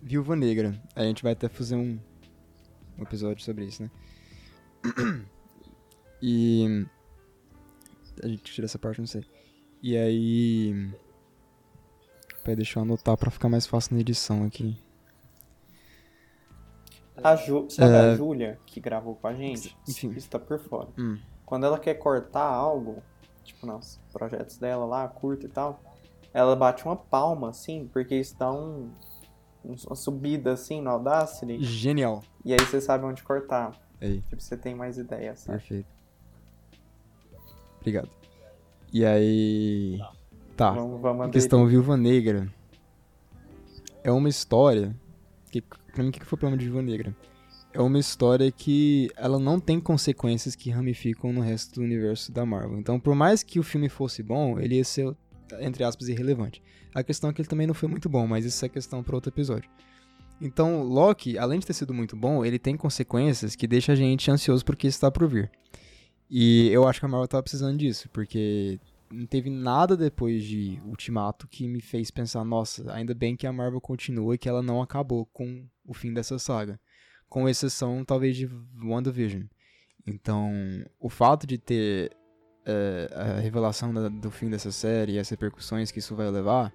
[0.02, 0.80] Viúva Negra.
[0.96, 2.00] A gente vai até fazer um,
[2.98, 3.92] um episódio sobre isso, né?
[6.26, 6.86] E
[8.24, 9.26] a gente tira essa parte, não sei.
[9.82, 10.90] E aí,
[12.46, 14.78] peraí, deixa eu anotar pra ficar mais fácil na edição aqui.
[17.22, 18.00] A Ju, sabe É.
[18.00, 19.78] a Júlia, que gravou com a gente?
[19.88, 20.12] Enfim.
[20.12, 20.88] Isso tá por fora.
[20.98, 21.20] Hum.
[21.46, 23.04] Quando ela quer cortar algo,
[23.44, 25.84] tipo nos projetos dela lá, curta e tal,
[26.34, 28.16] ela bate uma palma, assim, porque
[28.52, 28.90] um,
[29.64, 32.22] um- uma subida, assim, no Audacity, Genial.
[32.44, 33.72] e aí você sabe onde cortar.
[34.02, 34.22] Aí.
[34.22, 35.60] Tipo, você tem mais ideias, sabe?
[35.60, 35.88] Perfeito.
[37.80, 38.10] Obrigado.
[38.92, 40.00] E aí.
[40.56, 40.72] Tá.
[40.72, 42.48] Vamos, vamos questão Viúva Negra.
[44.04, 44.96] É uma história.
[45.52, 47.16] Que, pra mim, o que que foi o problema de Viúva Negra?
[47.74, 52.46] É uma história que ela não tem consequências que ramificam no resto do universo da
[52.46, 52.78] Marvel.
[52.78, 55.16] Então, por mais que o filme fosse bom, ele ia ser,
[55.60, 56.62] entre aspas, irrelevante.
[56.94, 59.16] A questão é que ele também não foi muito bom, mas isso é questão para
[59.16, 59.70] outro episódio.
[60.42, 64.30] Então, Loki, além de ter sido muito bom, ele tem consequências que deixa a gente
[64.30, 65.50] ansioso porque está por vir.
[66.30, 68.80] E eu acho que a Marvel tava precisando disso, porque
[69.12, 73.54] não teve nada depois de Ultimato que me fez pensar, nossa, ainda bem que a
[73.54, 76.80] Marvel continua e que ela não acabou com o fim dessa saga.
[77.30, 78.50] Com exceção, talvez, de
[78.84, 79.44] WandaVision.
[80.06, 80.52] Então,
[81.00, 82.12] o fato de ter
[82.66, 86.74] é, a revelação da- do fim dessa série e as repercussões que isso vai levar,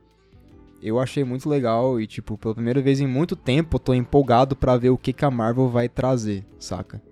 [0.82, 4.54] eu achei muito legal e, tipo, pela primeira vez em muito tempo, eu tô empolgado
[4.54, 7.02] pra ver o que, que a Marvel vai trazer, saca?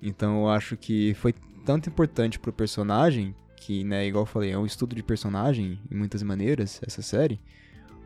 [0.00, 4.58] Então, eu acho que foi tanto importante pro personagem, que, né, igual eu falei, é
[4.58, 7.40] um estudo de personagem, em muitas maneiras, essa série,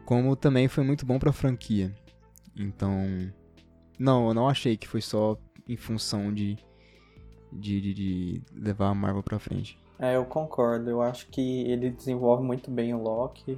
[0.06, 1.94] como também foi muito bom pra franquia.
[2.56, 3.06] Então,
[3.98, 5.37] não, eu não achei que foi só
[5.68, 6.56] em função de,
[7.52, 9.78] de, de, de levar a Marvel pra frente.
[10.02, 10.90] É, eu concordo.
[10.90, 13.56] Eu acho que ele desenvolve muito bem o Loki.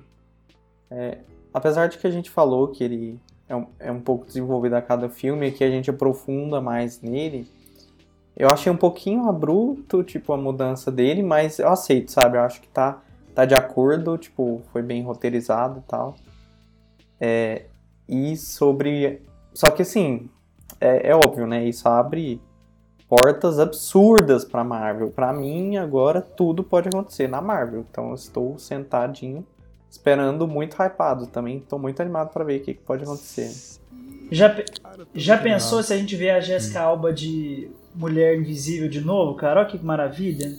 [0.90, 1.20] É,
[1.54, 4.82] apesar de que a gente falou que ele é um, é um pouco desenvolvido a
[4.82, 7.48] cada filme que a gente aprofunda mais nele,
[8.36, 12.36] eu achei um pouquinho abrupto, tipo, a mudança dele, mas eu aceito, sabe?
[12.36, 13.02] Eu acho que tá,
[13.34, 16.14] tá de acordo, tipo, foi bem roteirizado e tal.
[17.18, 17.64] É,
[18.06, 19.22] e sobre.
[19.54, 20.28] Só que assim,
[20.78, 21.64] é, é óbvio, né?
[21.64, 22.38] Isso abre
[23.16, 25.10] portas absurdas pra Marvel.
[25.10, 27.84] Pra mim, agora tudo pode acontecer na Marvel.
[27.90, 29.46] Então eu estou sentadinho,
[29.90, 31.26] esperando muito hypado.
[31.26, 33.50] Também tô muito animado pra ver o que, que pode acontecer.
[34.30, 34.54] Já,
[35.14, 39.60] já pensou se a gente vê a Jessica Alba de Mulher Invisível de novo, cara?
[39.60, 40.52] Olha que maravilha.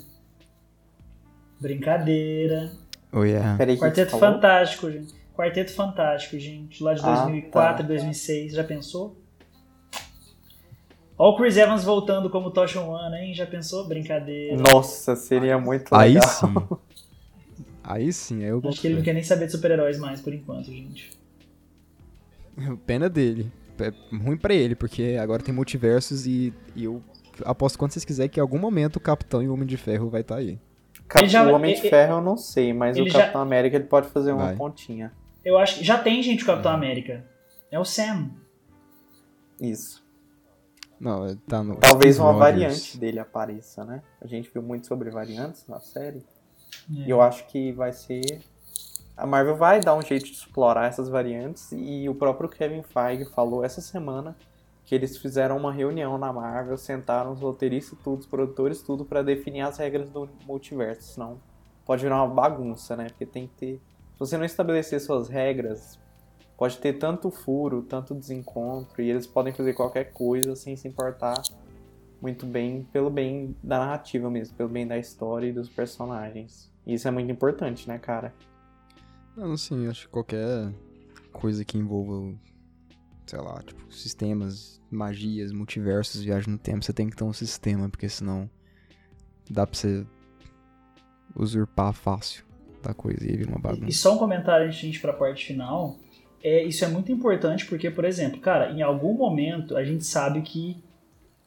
[1.59, 2.71] Brincadeira.
[3.11, 3.57] Oh, yeah.
[3.57, 4.17] Peraí, Quarteto?
[4.17, 5.13] Fantástico, gente.
[5.35, 6.81] Quarteto Fantástico, gente.
[6.83, 7.87] Lá de Ah, 2004, tá.
[7.87, 8.53] 2006.
[8.53, 9.17] Já pensou?
[11.17, 13.33] Ó o Chris Evans voltando como Tocha Humana, hein?
[13.33, 13.87] Já pensou?
[13.87, 14.57] Brincadeira.
[14.57, 16.27] Nossa, seria muito Aí legal.
[16.29, 16.53] sim.
[17.83, 20.19] Aí sim, aí eu Acho boto que ele não quer nem saber de super-heróis mais,
[20.19, 21.11] por enquanto, gente.
[22.85, 23.51] Pena dele.
[23.79, 27.01] É ruim pra ele, porque agora tem multiversos e, e eu
[27.43, 30.09] aposto quando vocês quiserem que em algum momento o Capitão e o Homem de Ferro
[30.09, 30.57] vai estar aí.
[31.07, 33.41] Cap- já- o Homem de ele- Ferro eu não sei, mas ele o já- Capitão
[33.41, 34.55] América ele pode fazer uma Vai.
[34.55, 35.11] pontinha.
[35.43, 37.25] Eu acho que já tem gente o Capitão América.
[37.69, 38.29] É o Sam.
[39.61, 40.04] Isso.
[41.05, 41.75] Não, tá no.
[41.75, 42.39] Talvez uma Rogers.
[42.39, 44.01] variante dele apareça, né?
[44.19, 46.25] A gente viu muito sobre variantes na série.
[46.89, 47.01] É.
[47.05, 48.41] E eu acho que vai ser.
[49.15, 51.71] A Marvel vai dar um jeito de explorar essas variantes.
[51.71, 54.35] E o próprio Kevin Feige falou essa semana
[54.83, 59.21] que eles fizeram uma reunião na Marvel, sentaram os roteiristas, tudo, os produtores, tudo, pra
[59.21, 61.13] definir as regras do multiverso.
[61.13, 61.39] Senão
[61.85, 63.09] pode virar uma bagunça, né?
[63.09, 63.81] Porque tem que ter.
[64.13, 65.99] Se você não estabelecer suas regras,
[66.57, 71.41] pode ter tanto furo, tanto desencontro, e eles podem fazer qualquer coisa sem se importar
[72.21, 76.71] muito bem pelo bem da narrativa mesmo, pelo bem da história e dos personagens.
[76.85, 78.33] E isso é muito importante, né, cara?
[79.35, 80.73] Não, sim, acho que qualquer
[81.33, 82.33] coisa que envolva,
[83.27, 87.89] sei lá, tipo, sistemas, magias, multiversos, viagem no tempo, você tem que ter um sistema,
[87.89, 88.49] porque senão
[89.49, 90.05] dá pra você
[91.35, 92.45] usurpar fácil
[92.81, 93.97] da coisa e aí vira uma E bagunça.
[93.97, 95.99] só um comentário antes de a gente ir pra parte final.
[96.47, 100.43] É, isso é muito importante porque, por exemplo, cara, em algum momento a gente sabe
[100.43, 100.77] que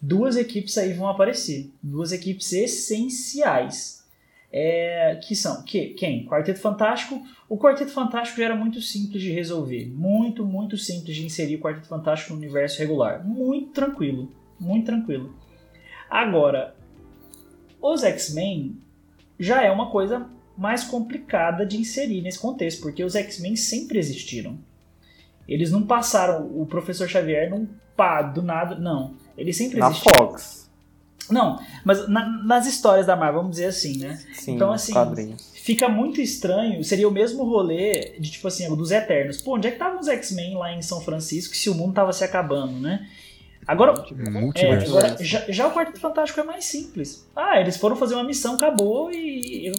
[0.03, 1.71] duas equipes aí vão aparecer.
[1.81, 4.05] Duas equipes essenciais.
[4.51, 6.27] É, que são que, quem?
[6.27, 7.23] Quarteto Fantástico.
[7.49, 9.87] O Quarteto Fantástico já era muito simples de resolver.
[9.87, 13.25] Muito, muito simples de inserir o Quarteto Fantástico no universo regular.
[13.25, 14.33] Muito tranquilo.
[14.59, 15.33] Muito tranquilo.
[16.11, 16.75] Agora,
[17.81, 18.77] os X-Men
[19.39, 24.59] já é uma coisa mais complicada de inserir nesse contexto, porque os X-Men sempre existiram.
[25.49, 29.15] Eles não passaram, o professor Xavier não pá, do nada, não.
[29.37, 30.15] Eles sempre Na existiram.
[30.29, 30.69] Fox.
[31.31, 34.19] Não, mas na- nas histórias da Marvel, vamos dizer assim, né?
[34.35, 35.53] Sim, Então, assim, quadrinhos.
[35.57, 39.43] Fica muito estranho, seria o mesmo rolê de, tipo assim, dos Eternos.
[39.43, 42.13] Pô, onde é que estavam os X-Men lá em São Francisco se o mundo tava
[42.15, 43.07] se acabando, né?
[43.67, 44.03] Agora,
[44.55, 47.27] É, agora, já, já o Quarteto Fantástico é mais simples.
[47.37, 49.73] Ah, eles foram fazer uma missão, acabou e, e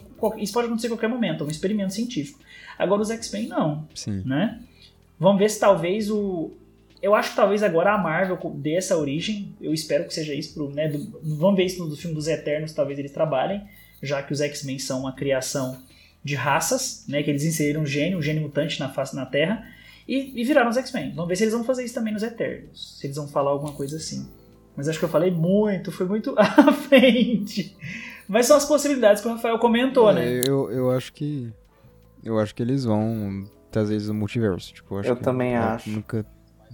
[0.43, 2.38] isso pode acontecer a qualquer momento, é um experimento científico.
[2.78, 4.22] Agora os X-Men não, Sim.
[4.24, 4.59] né?
[5.20, 6.51] Vamos ver se talvez o.
[7.01, 9.53] Eu acho que talvez agora a Marvel dê essa origem.
[9.61, 10.53] Eu espero que seja isso.
[10.53, 13.63] Pro, né, do- vamos ver isso no filme dos Eternos, talvez eles trabalhem,
[14.03, 15.78] já que os X-Men são uma criação
[16.24, 17.24] de raças, né?
[17.24, 19.65] Que eles inseriram um gênio, um gênio mutante na face na Terra.
[20.07, 21.11] E, e viraram os X-Men.
[21.13, 22.97] Vamos ver se eles vão fazer isso também nos Eternos.
[22.99, 24.28] Se eles vão falar alguma coisa assim.
[24.76, 27.76] Mas acho que eu falei muito, foi muito à frente.
[28.28, 30.39] Mas são as possibilidades que o Rafael comentou, né?
[30.39, 31.51] É, eu, eu acho que.
[32.24, 34.74] Eu acho que eles vão trazer isso no multiverso.
[34.74, 35.89] Tipo, eu também é acho.
[35.89, 36.26] Nunca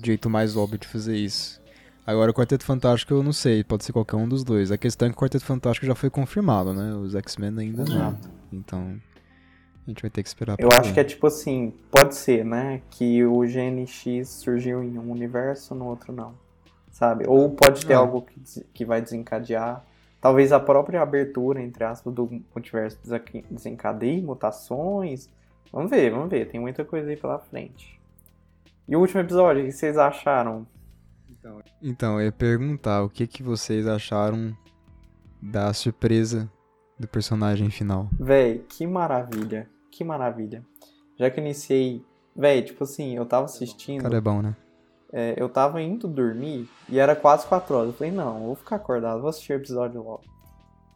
[0.04, 1.62] jeito mais óbvio de fazer isso.
[2.06, 4.72] Agora, o Quarteto Fantástico eu não sei, pode ser qualquer um dos dois.
[4.72, 6.94] A questão é que o Quarteto Fantástico já foi confirmado, né?
[6.94, 7.96] Os X-Men ainda não.
[7.96, 8.30] Exato.
[8.54, 9.00] Então,
[9.88, 10.94] a gente vai ter que esperar Eu acho ver.
[10.94, 12.82] que é tipo assim, pode ser, né?
[12.92, 16.34] Que o GNX surgiu em um universo, no outro não.
[16.92, 17.26] Sabe?
[17.28, 17.98] Ou pode ter Ah.
[18.00, 19.84] algo que, que vai desencadear.
[20.22, 25.30] Talvez a própria abertura, entre aspas, do multiverso desenca- desencadeie mutações.
[25.76, 26.48] Vamos ver, vamos ver.
[26.48, 28.00] Tem muita coisa aí pela frente.
[28.88, 30.66] E o último episódio, o que vocês acharam?
[31.82, 34.56] Então, eu ia perguntar o que, que vocês acharam
[35.42, 36.50] da surpresa
[36.98, 38.08] do personagem final.
[38.18, 39.70] Véi, que maravilha.
[39.92, 40.66] Que maravilha.
[41.20, 42.02] Já que eu iniciei.
[42.34, 44.02] Véi, tipo assim, eu tava assistindo.
[44.02, 44.56] Cara é bom, né?
[45.12, 47.88] É, eu tava indo dormir e era quase 4 horas.
[47.90, 50.24] Eu falei, não, eu vou ficar acordado, vou assistir o episódio logo.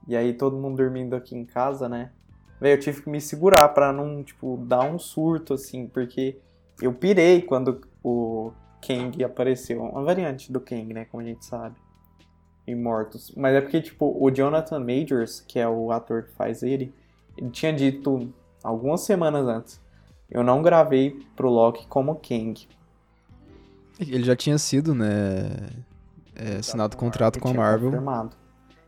[0.07, 2.11] E aí todo mundo dormindo aqui em casa, né?
[2.59, 6.37] Véi, eu tive que me segurar pra não, tipo, dar um surto, assim, porque
[6.81, 8.51] eu pirei quando o
[8.85, 9.81] Kang apareceu.
[9.81, 11.05] Uma variante do Kang, né?
[11.05, 11.75] Como a gente sabe.
[12.67, 13.33] Imortos.
[13.35, 16.93] Mas é porque, tipo, o Jonathan Majors, que é o ator que faz ele,
[17.37, 18.31] ele tinha dito
[18.63, 19.81] algumas semanas antes.
[20.29, 22.67] Eu não gravei pro Loki como Kang.
[23.99, 25.49] Ele já tinha sido, né?
[26.39, 27.91] é, assinado contrato com a Marvel.
[27.91, 28.35] confirmado.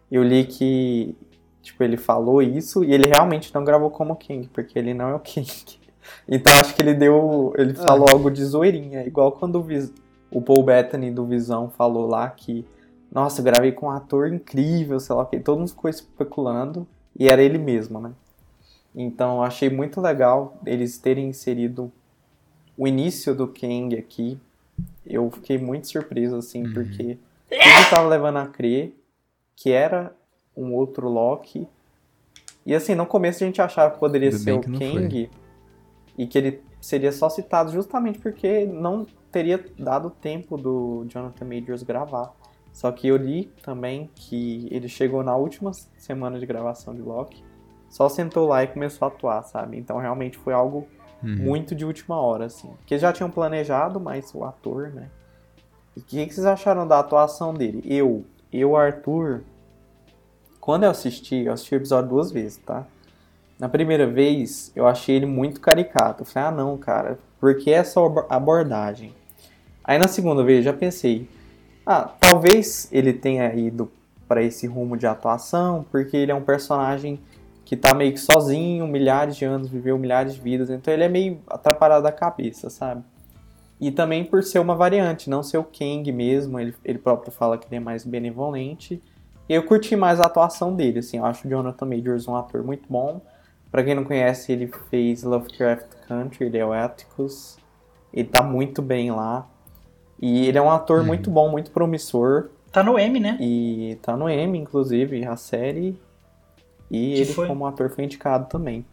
[0.09, 1.15] Eu li que,
[1.61, 5.15] tipo, ele falou isso e ele realmente não gravou como King, porque ele não é
[5.15, 5.47] o King.
[6.27, 7.83] Então acho que ele deu, ele Ah.
[7.83, 9.93] falou algo de zoeirinha, igual quando o, Vis-
[10.31, 12.65] o Paul Bettany do Visão falou lá que,
[13.11, 16.87] nossa, eu gravei com um ator incrível, sei lá o que, todo mundo ficou especulando
[17.17, 18.11] e era ele mesmo, né?
[18.95, 21.91] Então eu achei muito legal eles terem inserido
[22.77, 24.39] o início do Kang aqui.
[25.05, 26.73] Eu fiquei muito surpreso, assim, Uhum.
[26.73, 28.97] porque tudo tava levando a crer
[29.55, 30.11] que era
[30.55, 31.67] um outro Loki.
[32.65, 35.29] E assim, no começo a gente achava que poderia Ainda ser o que Kang
[36.17, 41.83] e que ele seria só citado justamente porque não teria dado tempo do Jonathan Majors
[41.83, 42.33] gravar.
[42.73, 47.43] Só que eu li também que ele chegou na última semana de gravação de Loki,
[47.89, 49.77] só sentou lá e começou a atuar, sabe?
[49.77, 50.87] Então realmente foi algo
[51.23, 51.35] Uhum.
[51.35, 52.69] muito de última hora, assim.
[52.77, 55.07] Porque já tinham planejado, mas o ator, né?
[55.95, 57.83] E o que, que vocês acharam da atuação dele?
[57.85, 59.43] Eu, eu, Arthur,
[60.61, 62.85] quando eu assisti, eu assisti o episódio duas vezes, tá?
[63.59, 66.21] Na primeira vez, eu achei ele muito caricato.
[66.21, 69.13] Eu falei, ah, não, cara, por que essa ab- abordagem?
[69.83, 71.27] Aí na segunda vez, já pensei,
[71.85, 73.91] ah, talvez ele tenha ido
[74.27, 77.19] para esse rumo de atuação, porque ele é um personagem
[77.65, 81.09] que tá meio que sozinho, milhares de anos, viveu milhares de vidas, então ele é
[81.09, 83.03] meio atrapalhado da cabeça, sabe?
[83.79, 87.57] E também por ser uma variante, não ser o Kang mesmo, ele, ele próprio fala
[87.57, 89.01] que ele é mais benevolente.
[89.51, 92.63] E eu curti mais a atuação dele, assim, eu acho o Jonathan Majors um ator
[92.63, 93.19] muito bom.
[93.69, 97.57] Pra quem não conhece, ele fez Lovecraft Country, ele é o Atticus.
[98.13, 99.45] Ele tá muito bem lá.
[100.21, 101.07] E ele é um ator Uhum.
[101.07, 102.47] muito bom, muito promissor.
[102.71, 103.37] Tá no M, né?
[103.41, 105.99] E tá no Emmy, inclusive, a série.
[106.89, 107.47] E Que ele, foi?
[107.49, 108.85] como ator, foi indicado também.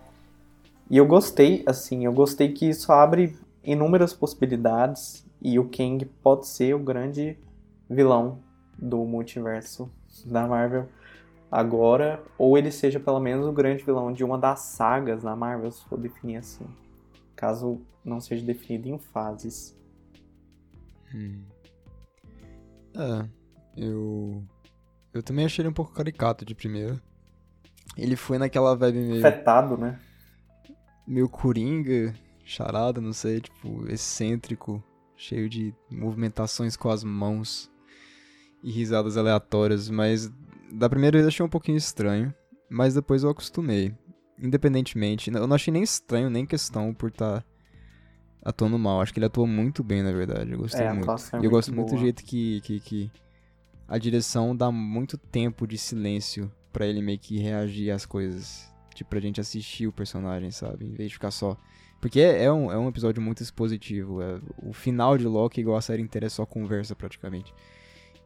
[0.90, 5.24] E eu gostei, assim, eu gostei que isso abre inúmeras possibilidades.
[5.40, 7.38] E o Kang pode ser o grande
[7.88, 8.40] vilão
[8.76, 9.88] do multiverso
[10.26, 10.88] da Marvel
[11.50, 12.22] agora.
[12.36, 15.84] Ou ele seja pelo menos o grande vilão de uma das sagas da Marvel, se
[15.84, 16.66] for definir assim.
[17.36, 19.76] Caso não seja definido em fases.
[21.14, 21.42] Hum.
[22.94, 23.28] É,
[23.76, 24.42] eu.
[25.12, 27.00] Eu também achei ele um pouco caricato de primeira.
[27.96, 29.98] Ele foi naquela vibe meio, Afetado, né?
[31.06, 32.14] meio coringa,
[32.44, 34.82] charada, não sei, tipo, excêntrico,
[35.16, 37.70] cheio de movimentações com as mãos
[38.62, 40.30] e risadas aleatórias, mas
[40.72, 42.32] da primeira vez eu achei um pouquinho estranho,
[42.68, 43.94] mas depois eu acostumei.
[44.40, 47.44] Independentemente, eu não achei nem estranho, nem questão por estar
[48.44, 49.00] atuando mal.
[49.00, 50.52] Acho que ele atuou muito bem, na verdade.
[50.52, 51.10] Eu gostei É, muito.
[51.10, 52.02] é E eu gosto muito do boa.
[52.02, 53.10] jeito que, que, que
[53.88, 58.72] a direção dá muito tempo de silêncio para ele meio que reagir às coisas.
[58.94, 60.86] Tipo, pra gente assistir o personagem, sabe?
[60.86, 61.56] Em vez de ficar só.
[62.00, 64.22] Porque é, é um, é um episódio muito expositivo.
[64.22, 67.52] É, o final de Loki, igual a série inteira, é só conversa praticamente.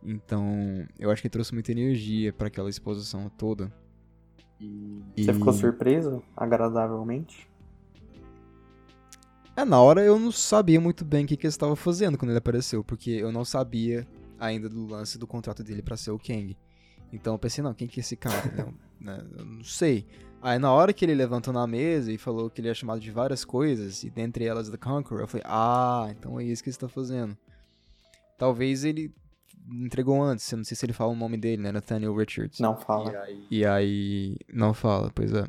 [0.05, 3.72] Então, eu acho que trouxe muita energia para aquela exposição toda.
[4.61, 5.03] E...
[5.16, 6.22] Você ficou surpreso?
[6.36, 7.50] Agradavelmente?
[9.57, 12.30] É, na hora eu não sabia muito bem o que, que ele estava fazendo quando
[12.30, 14.07] ele apareceu, porque eu não sabia
[14.38, 16.57] ainda do lance do contrato dele para ser o Kang.
[17.12, 18.50] Então eu pensei, não, quem que é esse cara?
[18.57, 20.07] não, né, eu não sei.
[20.40, 23.11] Aí na hora que ele levantou na mesa e falou que ele é chamado de
[23.11, 26.74] várias coisas, e dentre elas The Conqueror, eu falei, ah, então é isso que ele
[26.74, 27.36] está fazendo.
[28.38, 29.14] Talvez ele
[29.72, 32.60] entregou antes, eu não sei se ele fala o nome dele, né, Nathaniel Richards.
[32.60, 33.12] Não fala.
[33.12, 35.46] E aí, e aí não fala, pois é.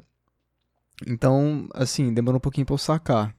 [1.08, 3.36] Então, assim, demorou um pouquinho pra eu sacar.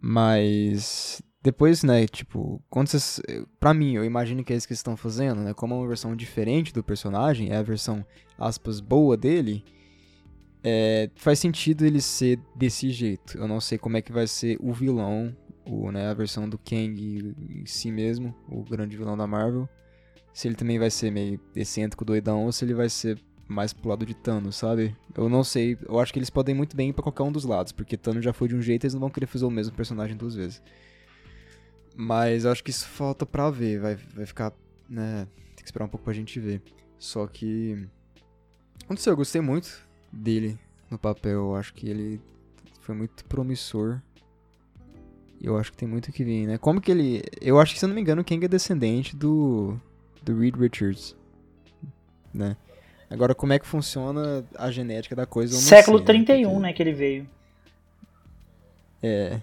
[0.00, 3.20] Mas depois, né, tipo, quando vocês,
[3.60, 6.16] pra mim, eu imagino que é isso que estão fazendo, né, como é uma versão
[6.16, 8.04] diferente do personagem, é a versão,
[8.38, 9.64] aspas, boa dele,
[10.62, 13.36] é, faz sentido ele ser desse jeito.
[13.36, 15.36] Eu não sei como é que vai ser o vilão,
[15.66, 19.68] o, né, a versão do Kang em si mesmo, o grande vilão da Marvel.
[20.32, 23.90] Se ele também vai ser meio excêntrico, doidão, ou se ele vai ser mais pro
[23.90, 24.96] lado de Thanos, sabe?
[25.16, 27.44] Eu não sei, eu acho que eles podem muito bem ir pra qualquer um dos
[27.44, 29.74] lados, porque Thanos já foi de um jeito eles não vão querer fazer o mesmo
[29.76, 30.62] personagem duas vezes.
[31.96, 34.52] Mas eu acho que isso falta pra ver, vai, vai ficar,
[34.88, 36.62] né, tem que esperar um pouco pra gente ver.
[36.98, 37.86] Só que...
[38.88, 40.58] Não sei, eu gostei muito dele
[40.90, 42.20] no papel, eu acho que ele
[42.80, 44.00] foi muito promissor.
[45.44, 46.56] E eu acho que tem muito que vir, né?
[46.56, 47.22] Como que ele...
[47.38, 49.78] Eu acho que, se eu não me engano, o Kang é descendente do...
[50.22, 51.14] do Reed Richards,
[52.32, 52.56] né?
[53.10, 55.54] Agora, como é que funciona a genética da coisa?
[55.54, 56.44] Século sei, 31, né?
[56.44, 56.62] Porque...
[56.62, 57.26] né, que ele veio.
[59.02, 59.38] É.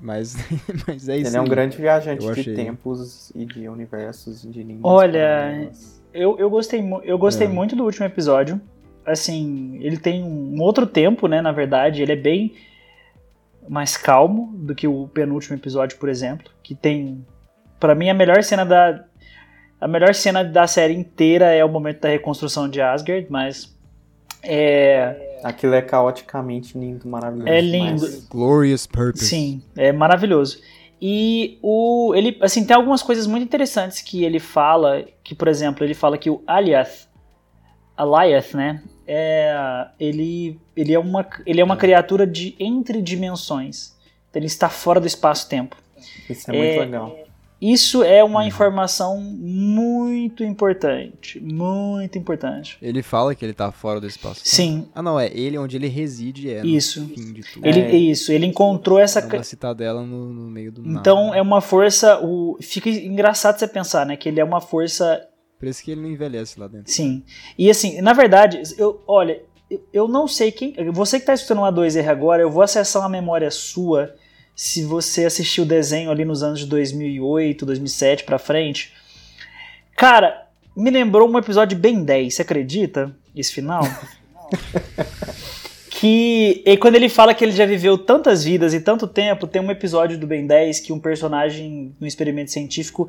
[0.00, 0.36] Mas,
[0.86, 1.30] mas é isso.
[1.30, 4.84] Ele é um grande viajante de tempos e de universos de línguas.
[4.84, 5.68] Olha,
[6.12, 7.50] eu, eu gostei, eu gostei é.
[7.50, 8.60] muito do último episódio.
[9.04, 11.42] Assim, ele tem um outro tempo, né?
[11.42, 12.54] Na verdade, ele é bem
[13.68, 16.50] mais calmo do que o penúltimo episódio, por exemplo.
[16.62, 17.24] Que tem,
[17.80, 19.04] para mim, a melhor cena da,
[19.80, 23.74] a melhor cena da série inteira é o momento da reconstrução de Asgard, mas
[24.42, 25.40] é...
[25.42, 27.50] Aquilo é caoticamente lindo, maravilhoso.
[27.50, 28.02] É lindo.
[28.02, 28.26] Mas...
[28.26, 29.26] Glorious Purpose.
[29.26, 30.58] Sim, é maravilhoso.
[31.00, 35.84] E o ele assim tem algumas coisas muito interessantes que ele fala, que por exemplo,
[35.84, 37.06] ele fala que o Aliath,
[37.96, 38.82] Aliath, né?
[39.06, 43.94] É, ele ele é uma ele é uma criatura de entre dimensões.
[44.30, 45.76] Então, ele está fora do espaço-tempo.
[46.28, 47.24] Isso é, é muito legal.
[47.60, 48.46] Isso é uma uhum.
[48.46, 51.40] informação muito importante.
[51.40, 52.76] Muito importante.
[52.82, 54.42] Ele fala que ele tá fora do espaço.
[54.44, 54.86] Sim.
[54.94, 57.00] Ah, não, é ele onde ele reside é isso.
[57.00, 57.66] no fim de tudo.
[57.66, 57.94] Ele, é.
[57.94, 59.20] Isso, ele encontrou essa...
[59.20, 61.38] É uma citadela no, no meio do Então nada.
[61.38, 62.20] é uma força...
[62.22, 62.58] O...
[62.60, 64.16] Fica engraçado você pensar, né?
[64.16, 65.26] Que ele é uma força...
[65.64, 66.92] Por isso que ele não envelhece lá dentro.
[66.92, 67.22] Sim.
[67.56, 69.40] E assim, na verdade, eu, olha,
[69.90, 70.74] eu não sei quem...
[70.92, 74.14] Você que tá escutando uma 2R agora, eu vou acessar uma memória sua
[74.54, 78.92] se você assistiu o desenho ali nos anos de 2008, 2007 para frente.
[79.96, 83.16] Cara, me lembrou um episódio bem 10, você acredita?
[83.34, 83.84] Esse final?
[86.04, 89.62] que e quando ele fala que ele já viveu tantas vidas e tanto tempo, tem
[89.62, 93.08] um episódio do Ben 10 que um personagem no experimento científico,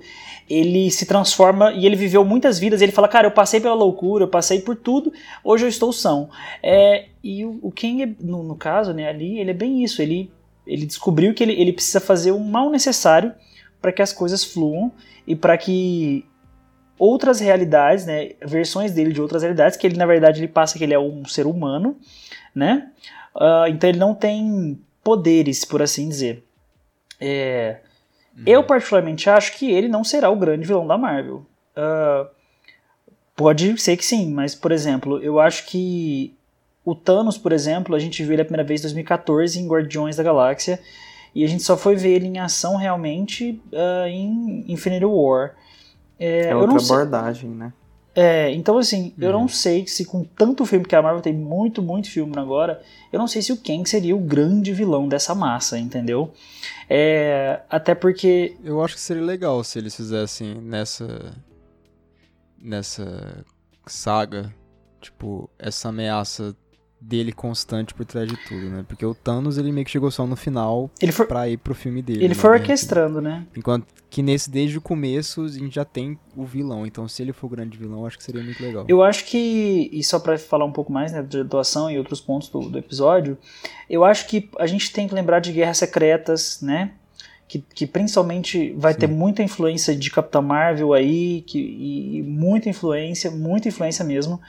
[0.50, 4.24] ele se transforma e ele viveu muitas vidas, ele fala, cara, eu passei pela loucura,
[4.24, 5.12] eu passei por tudo,
[5.44, 6.30] hoje eu estou são.
[6.64, 10.32] É, e o, o King, no, no caso, né, ali, ele é bem isso, ele
[10.66, 13.34] ele descobriu que ele, ele precisa fazer o mal necessário
[13.82, 14.90] para que as coisas fluam
[15.28, 16.26] e para que
[16.98, 20.84] outras realidades, né, versões dele de outras realidades, que ele na verdade ele passa que
[20.84, 21.98] ele é um ser humano,
[22.56, 22.90] né?
[23.36, 26.44] Uh, então ele não tem poderes, por assim dizer.
[27.20, 27.80] É,
[28.36, 28.44] uhum.
[28.46, 31.46] Eu particularmente acho que ele não será o grande vilão da Marvel.
[31.76, 32.28] Uh,
[33.36, 36.34] pode ser que sim, mas por exemplo, eu acho que
[36.86, 40.16] o Thanos, por exemplo, a gente viu ele a primeira vez em 2014 em Guardiões
[40.16, 40.80] da Galáxia
[41.34, 45.56] e a gente só foi ver ele em ação realmente uh, em Infinity War.
[46.18, 47.74] É, é outra abordagem, né?
[48.16, 49.24] É, então assim, uhum.
[49.26, 52.82] eu não sei se com tanto filme que a Marvel tem muito, muito filme agora,
[53.12, 56.32] eu não sei se o Kang seria o grande vilão dessa massa, entendeu?
[56.90, 58.56] É, até porque.
[58.64, 61.34] Eu acho que seria legal se eles fizessem nessa.
[62.58, 63.44] nessa
[63.86, 64.54] saga,
[65.02, 66.56] tipo, essa ameaça
[67.00, 68.86] dele constante por trás de tudo, né?
[68.88, 71.28] Porque o Thanos, ele meio que chegou só no final ele for...
[71.28, 72.20] pra ir pro filme dele.
[72.20, 72.36] Ele né?
[72.36, 73.46] foi orquestrando, né?
[73.56, 76.86] Enquanto que nesse, desde o começo, a gente já tem o vilão.
[76.86, 78.86] Então, se ele for o grande vilão, acho que seria muito legal.
[78.88, 82.22] Eu acho que, e só pra falar um pouco mais, né, de atuação e outros
[82.22, 83.38] pontos do, do episódio,
[83.90, 86.94] eu acho que a gente tem que lembrar de Guerras Secretas, né?
[87.48, 89.00] que, que principalmente vai Sim.
[89.00, 94.42] ter muita influência de Capitã Marvel aí, que, e, e muita influência, muita influência mesmo.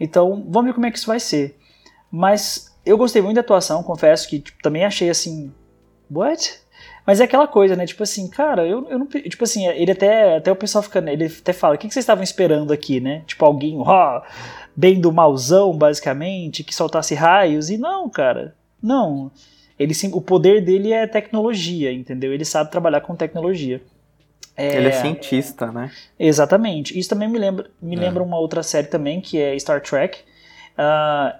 [0.00, 1.56] Então, vamos ver como é que isso vai ser.
[2.12, 5.50] Mas eu gostei muito da atuação, confesso que tipo, também achei assim,
[6.10, 6.60] what?
[7.06, 7.84] Mas é aquela coisa, né?
[7.86, 9.06] Tipo assim, cara, eu, eu não.
[9.06, 10.98] Tipo assim, ele até, até o pessoal fica.
[11.10, 13.22] Ele até fala: o que, que vocês estavam esperando aqui, né?
[13.26, 14.22] Tipo, alguém, ó,
[14.76, 17.70] bem do mauzão, basicamente, que soltasse raios.
[17.70, 18.54] E não, cara.
[18.80, 19.32] Não.
[19.78, 22.32] Ele, sim, o poder dele é tecnologia, entendeu?
[22.32, 23.82] Ele sabe trabalhar com tecnologia.
[24.56, 25.90] Ele é cientista, né?
[26.18, 26.96] Exatamente.
[26.96, 27.98] Isso também me lembra, me É.
[27.98, 30.18] lembra uma outra série também, que é Star Trek.
[30.78, 31.36] ah,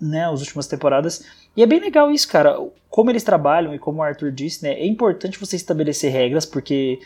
[0.00, 1.24] né, as últimas temporadas.
[1.56, 2.56] E é bem legal isso, cara.
[2.88, 7.00] Como eles trabalham e como o Arthur disse, né, é importante você estabelecer regras, porque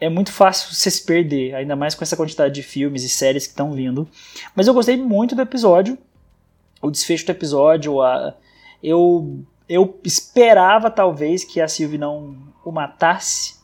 [0.00, 3.46] é muito fácil você se perder, ainda mais com essa quantidade de filmes e séries
[3.46, 4.08] que estão vindo.
[4.54, 5.98] Mas eu gostei muito do episódio,
[6.80, 8.34] o desfecho do episódio, a,
[8.82, 13.56] eu, eu esperava talvez que a Sylvie não o matasse,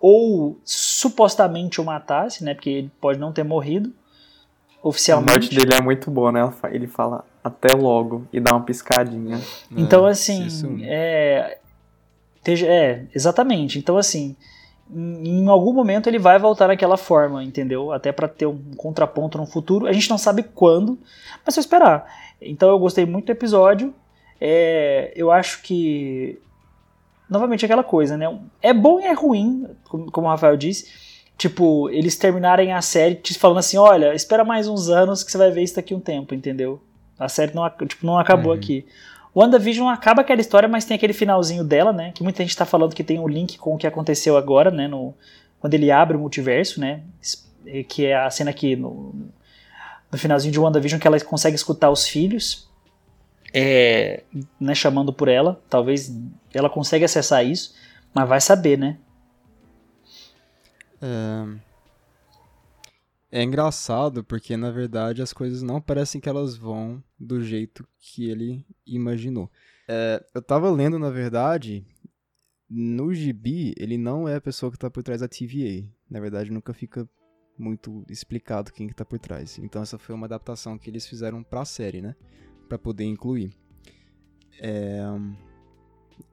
[0.00, 3.92] ou supostamente o matasse, né, porque ele pode não ter morrido
[4.82, 5.30] A oficialmente.
[5.30, 6.40] morte dele é muito boa, né?
[6.70, 9.40] Ele fala até logo e dá uma piscadinha.
[9.76, 11.58] Então, É, assim, isso- é,
[12.46, 13.78] é, exatamente.
[13.78, 14.34] Então, assim,
[14.90, 17.92] em, em algum momento ele vai voltar naquela forma, entendeu?
[17.92, 19.86] Até pra ter um contraponto no futuro.
[19.86, 20.98] A gente não sabe quando,
[21.44, 22.06] mas só esperar.
[22.40, 23.92] Então, eu gostei muito do episódio.
[24.40, 26.40] É, eu acho que,
[27.28, 28.26] novamente, aquela coisa, né?
[28.62, 30.86] É bom e é ruim, como, como o Rafael disse.
[31.36, 35.38] Tipo, eles terminarem a série te falando assim: olha, espera mais uns anos que você
[35.38, 36.80] vai ver isso daqui um tempo, entendeu?
[37.18, 38.58] A série não, tipo, não acabou Uhum.
[38.58, 38.86] aqui.
[39.34, 42.12] WandaVision acaba aquela história, mas tem aquele finalzinho dela, né?
[42.12, 44.88] Que muita gente tá falando que tem um link com o que aconteceu agora, né?
[44.88, 45.14] No,
[45.60, 47.02] quando ele abre o multiverso, né?
[47.66, 49.14] eh, Que é a cena aqui no,
[50.10, 52.68] no finalzinho de WandaVision que ela consegue escutar os filhos,
[53.52, 54.22] é,
[54.60, 54.74] né?
[54.74, 55.60] Chamando por ela.
[55.68, 56.12] Talvez
[56.52, 57.74] ela consiga acessar isso,
[58.14, 58.96] mas vai saber, né?
[63.30, 68.28] É engraçado porque, na verdade, as coisas não parecem que elas vão do jeito que
[68.28, 69.50] ele imaginou.
[69.86, 71.86] É, eu tava lendo, na verdade,
[72.68, 75.86] no gibi, ele não é a pessoa que tá por trás da TVA.
[76.10, 77.08] Na verdade, nunca fica
[77.58, 79.58] muito explicado quem que tá por trás.
[79.58, 82.14] Então, essa foi uma adaptação que eles fizeram pra série, né?
[82.66, 83.52] Pra poder incluir.
[84.60, 85.02] É,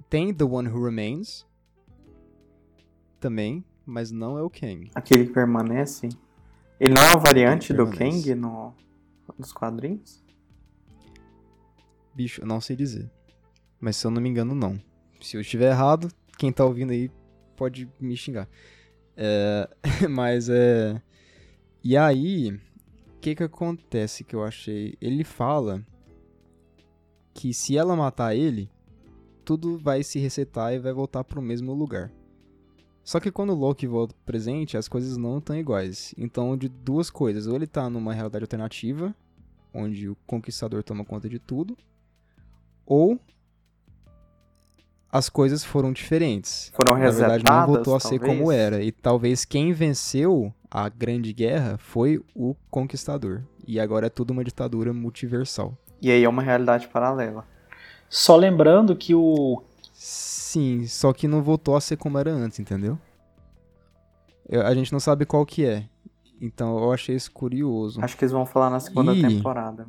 [0.10, 1.46] Tem The One Who Remains
[3.20, 4.92] também, mas não é o Kang.
[4.96, 6.10] Aquele que permanece.
[6.80, 7.90] Ele não é uma variante do.
[7.90, 8.74] Kang no,
[9.38, 10.24] nos quadrinhos?
[12.14, 13.10] Bicho, eu não sei dizer.
[13.80, 14.80] Mas se eu não me engano, não.
[15.22, 17.10] Se eu estiver errado, quem tá ouvindo aí
[17.56, 18.48] pode me xingar.
[19.16, 19.70] É,
[20.10, 21.02] mas é.
[21.84, 24.98] E aí, o que que acontece que eu achei?
[25.00, 25.86] Ele fala
[27.34, 28.70] que se ela matar ele,
[29.44, 32.12] tudo vai se resetar e vai voltar pro mesmo lugar.
[33.06, 36.14] Só que quando o Loki volta pro presente, as coisas não estão iguais.
[36.18, 39.14] Então, de duas coisas, ou ele tá numa realidade alternativa,
[39.72, 41.78] onde o conquistador toma conta de tudo,
[42.84, 43.20] ou
[45.12, 46.72] as coisas foram diferentes.
[46.74, 48.38] Foram Na verdade, não voltou a ser talvez?
[48.40, 48.82] como era.
[48.82, 53.44] E talvez quem venceu a Grande Guerra foi o Conquistador.
[53.68, 55.78] E agora é tudo uma ditadura multiversal.
[56.02, 57.46] E aí é uma realidade paralela.
[58.10, 59.64] Só lembrando que o.
[60.08, 62.96] Sim, só que não voltou a ser como era antes, entendeu?
[64.48, 65.86] Eu- a gente não sabe qual que é.
[66.40, 68.00] Então eu achei isso curioso.
[68.04, 69.22] Acho que eles vão falar na segunda Ih.
[69.28, 69.88] temporada.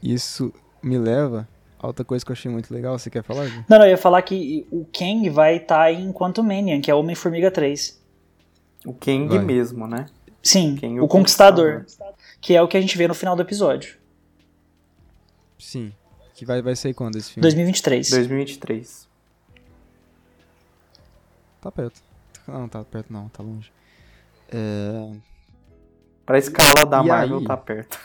[0.00, 1.48] Isso me leva
[1.78, 2.96] a outra coisa que eu achei muito legal.
[2.98, 3.64] Você quer falar, Ju?
[3.68, 7.50] Não, não, eu ia falar que o Kang vai estar em Quantumania, que é Homem-Formiga
[7.50, 8.00] 3.
[8.86, 9.44] O Kang Vai.
[9.44, 10.06] mesmo, né?
[10.40, 11.84] Sim, Kang, o, Conquistador,
[12.40, 13.96] Que é o que a gente vê no final do episódio.
[15.58, 15.92] Sim.
[16.36, 17.40] Que vai, vai ser quando esse filme?
[17.42, 18.10] 2023.
[18.10, 19.08] 2023.
[21.62, 22.02] Tá perto.
[22.46, 23.72] Não, tá perto não, tá longe.
[24.50, 25.16] É...
[26.26, 27.44] Pra escala da E Marvel aí?
[27.46, 27.98] tá perto.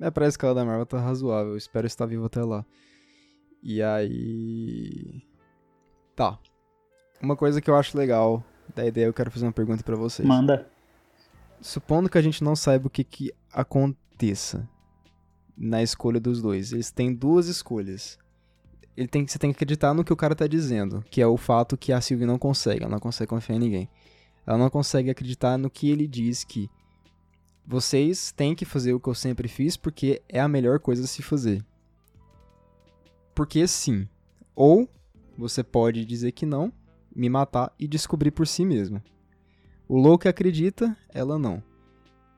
[0.00, 1.52] É, pra escala da Marvel tá razoável.
[1.52, 2.64] Eu espero estar vivo até lá.
[3.62, 5.22] E aí.
[6.14, 6.38] Tá.
[7.20, 8.44] Uma coisa que eu acho legal
[8.74, 10.26] da ideia, eu quero fazer uma pergunta pra vocês.
[10.26, 10.68] Manda.
[11.60, 14.68] Supondo que a gente não saiba o que que aconteça
[15.62, 16.72] na escolha dos dois.
[16.72, 18.18] Eles têm duas escolhas.
[18.96, 21.36] Ele tem, você tem que acreditar no que o cara tá dizendo, que é o
[21.36, 23.88] fato que a Sylvie não consegue, ela não consegue confiar em ninguém.
[24.44, 26.68] Ela não consegue acreditar no que ele diz que
[27.64, 31.06] vocês têm que fazer o que eu sempre fiz porque é a melhor coisa a
[31.06, 31.64] se fazer.
[33.32, 34.08] Porque sim.
[34.54, 34.88] Ou
[35.38, 36.72] você pode dizer que não,
[37.14, 39.00] me matar e descobrir por si mesmo.
[39.88, 41.62] O louco acredita, ela não.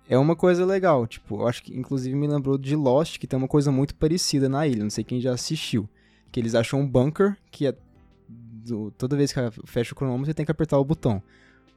[0.08, 3.38] É uma coisa legal, tipo, eu acho que inclusive me lembrou de Lost, que tem
[3.38, 5.88] uma coisa muito parecida na ilha, não sei quem já assistiu.
[6.30, 7.74] Que eles acham um bunker, que é
[8.28, 11.22] do- toda vez que fecha o cronômetro, você tem que apertar o botão.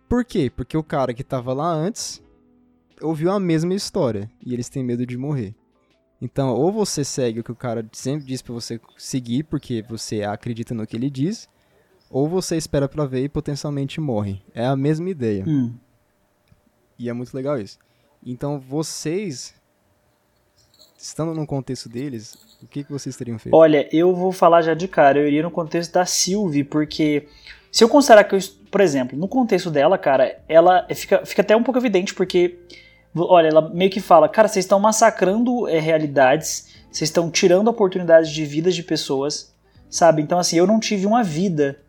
[0.10, 0.52] Por quê?
[0.54, 2.22] Porque o cara que tava lá antes
[3.02, 5.54] ouviu a mesma história e eles têm medo de morrer.
[6.22, 10.24] Então, ou você segue o que o cara sempre diz pra você seguir, porque você
[10.24, 11.48] acredita no que ele diz,
[12.10, 14.42] ou você espera pra ver e potencialmente morre.
[14.54, 15.44] É a mesma ideia.
[15.48, 15.76] Hum.
[16.98, 17.78] E é muito legal isso.
[18.26, 19.54] Então, vocês,
[20.98, 23.56] estando no contexto deles, o que, que vocês teriam feito?
[23.56, 27.28] Olha, eu vou falar já de cara, eu iria no contexto da Sylvie, porque
[27.72, 28.40] se eu considerar que eu,
[28.72, 32.60] por exemplo, no contexto dela, cara, ela fica, fica até um pouco evidente, porque,
[33.16, 38.32] olha, ela meio que fala, cara, vocês estão massacrando é, realidades, vocês estão tirando oportunidades
[38.32, 39.56] de vidas de pessoas,
[39.90, 40.22] sabe?
[40.22, 41.80] Então, assim, eu não tive uma vida,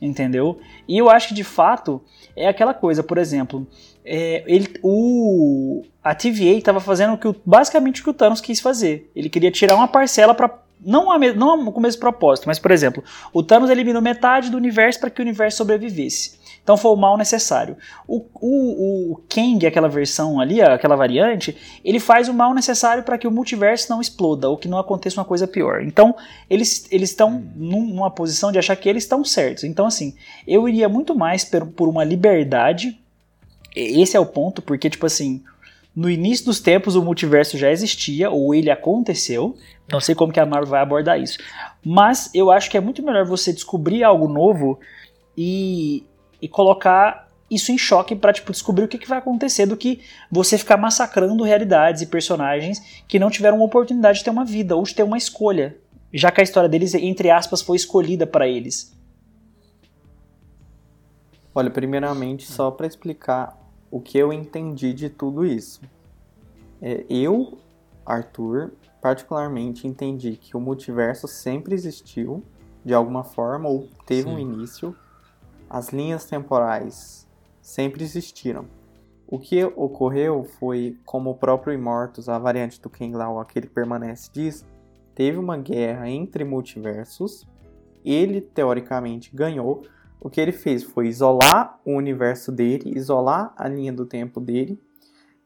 [0.00, 0.58] entendeu?
[0.88, 2.02] E eu acho que, de fato,
[2.34, 3.66] é aquela coisa, por exemplo,
[4.04, 8.40] é, ele, o, a TVA estava fazendo o que, o- basicamente o que o Thanos
[8.40, 9.10] quis fazer.
[9.16, 12.70] Ele queria tirar uma parcela para não, a não com o mesmo propósito, mas por
[12.70, 13.02] exemplo,
[13.32, 16.42] o Thanos eliminou metade do universo para que o universo sobrevivesse.
[16.62, 17.76] Então foi o mal necessário.
[18.08, 23.18] O, o, o Kang, aquela versão ali, aquela variante, ele faz o mal necessário para
[23.18, 25.82] que o multiverso não exploda ou que não aconteça uma coisa pior.
[25.82, 26.14] Então
[26.48, 29.64] eles eles estão num- numa posição de achar que eles estão certos.
[29.64, 30.14] Então assim,
[30.46, 32.98] eu iria muito mais por, por uma liberdade
[33.74, 35.42] esse é o ponto, porque, tipo assim,
[35.94, 39.56] no início dos tempos o multiverso já existia, ou ele aconteceu.
[39.90, 41.38] Não sei como que a Marvel vai abordar isso.
[41.84, 44.80] Mas eu acho que é muito melhor você descobrir algo novo
[45.36, 46.04] e,
[46.42, 50.00] e colocar isso em choque pra tipo, descobrir o que, que vai acontecer do que
[50.30, 54.74] você ficar massacrando realidades e personagens que não tiveram uma oportunidade de ter uma vida
[54.74, 55.76] ou de ter uma escolha.
[56.12, 58.96] Já que a história deles, entre aspas, foi escolhida para eles.
[61.54, 65.80] Olha, primeiramente, só para explicar o que eu entendi de tudo isso.
[66.80, 67.58] É, eu,
[68.04, 72.42] Arthur, particularmente entendi que o multiverso sempre existiu,
[72.84, 74.42] de alguma forma, ou teve um Sim.
[74.42, 74.96] início.
[75.68, 77.26] As linhas temporais
[77.60, 78.66] sempre existiram.
[79.26, 83.72] O que ocorreu foi, como o próprio Immortus, a variante do King Lao, aquele que
[83.72, 84.64] permanece, diz,
[85.14, 87.46] teve uma guerra entre multiversos,
[88.04, 89.82] ele teoricamente ganhou,
[90.24, 94.80] o que ele fez foi isolar o universo dele, isolar a linha do tempo dele,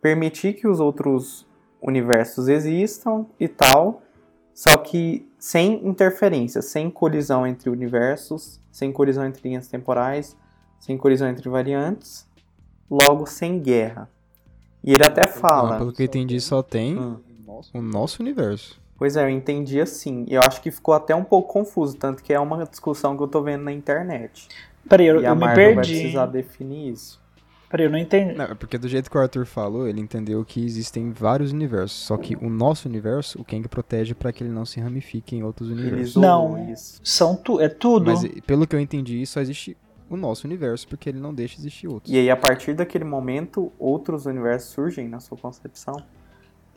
[0.00, 1.44] permitir que os outros
[1.82, 4.02] universos existam e tal,
[4.54, 10.36] só que sem interferência, sem colisão entre universos, sem colisão entre linhas temporais,
[10.78, 12.26] sem colisão entre variantes,
[12.88, 14.08] logo sem guerra.
[14.82, 15.76] E ele até Ah, fala.
[15.78, 17.16] pelo que eu entendi, só tem Hum.
[17.74, 18.80] o nosso universo.
[18.98, 20.26] Pois é, eu entendi assim.
[20.28, 23.28] Eu acho que ficou até um pouco confuso, tanto que é uma discussão que eu
[23.28, 24.48] tô vendo na internet.
[24.88, 26.00] Peraí, eu, e a eu me Marvel vai perdi.
[26.00, 27.20] precisar definir isso.
[27.70, 28.32] Peraí, eu não entendi.
[28.32, 31.98] Não, é porque do jeito que o Arthur falou, ele entendeu que existem vários universos.
[31.98, 35.42] Só que o nosso universo, o Kang protege pra que ele não se ramifique em
[35.44, 36.16] outros universos.
[36.16, 36.70] Não.
[36.72, 37.00] isso.
[37.04, 38.10] São tu, é tudo.
[38.10, 39.76] Mas pelo que eu entendi, só existe
[40.10, 42.12] o nosso universo, porque ele não deixa existir outros.
[42.12, 46.02] E aí, a partir daquele momento, outros universos surgem na sua concepção?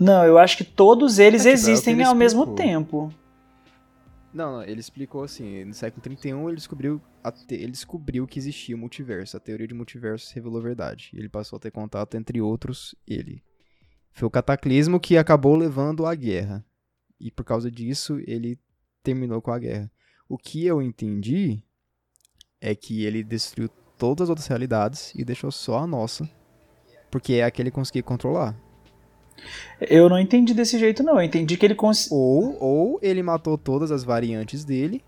[0.01, 2.55] Não, eu acho que todos eles É, existem ele ao mesmo explicou.
[2.55, 3.13] tempo.
[4.33, 8.39] Não, não, ele explicou assim, no século 31 ele descobriu, a te- ele descobriu que
[8.39, 11.09] existia o multiverso, a teoria de multiverso revelou a verdade.
[11.13, 13.43] E ele passou a ter contato entre outros, ele.
[14.13, 16.65] Foi o cataclismo que acabou levando à guerra.
[17.19, 18.57] E por causa disso, ele
[19.03, 19.91] terminou com a guerra.
[20.27, 21.61] O que eu entendi
[22.59, 26.27] é que ele destruiu todas as outras realidades e deixou só a nossa,
[27.11, 28.57] porque é a que ele conseguia controlar.
[29.79, 31.15] Eu não entendi desse jeito, não.
[31.15, 32.09] Eu entendi que ele cons...
[32.11, 35.03] Ou, ou ele matou todas as variantes dele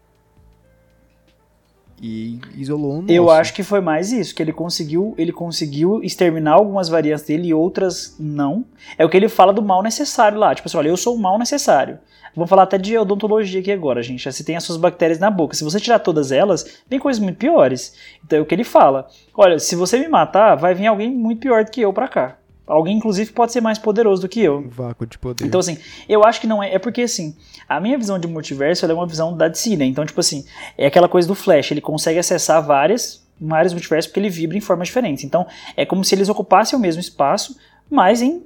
[2.01, 3.13] e isolou nosso.
[3.13, 7.47] Eu acho que foi mais isso, que ele conseguiu, ele conseguiu exterminar algumas variantes dele
[7.47, 8.65] e outras não.
[8.97, 10.53] É o que ele fala do mal necessário lá.
[10.53, 11.99] Tipo assim, olha, eu sou o mal necessário.
[12.35, 14.29] Vamos falar até de odontologia aqui agora, gente.
[14.29, 15.55] Você tem as suas bactérias na boca.
[15.55, 17.95] Se você tirar todas elas, vem coisas muito piores.
[18.25, 19.07] Então é o que ele fala.
[19.33, 22.37] Olha, se você me matar, vai vir alguém muito pior do que eu pra cá.
[22.65, 24.59] Alguém, inclusive, pode ser mais poderoso do que eu.
[24.59, 25.45] Um vácuo de poder.
[25.45, 26.73] Então, assim, eu acho que não é.
[26.73, 27.35] É porque, assim,
[27.67, 29.85] a minha visão de multiverso é uma visão da DC, né?
[29.85, 30.45] Então, tipo assim,
[30.77, 31.71] é aquela coisa do Flash.
[31.71, 35.25] Ele consegue acessar várias, vários multiversos porque ele vibra em formas diferentes.
[35.25, 35.45] Então,
[35.75, 37.57] é como se eles ocupassem o mesmo espaço,
[37.89, 38.41] mas em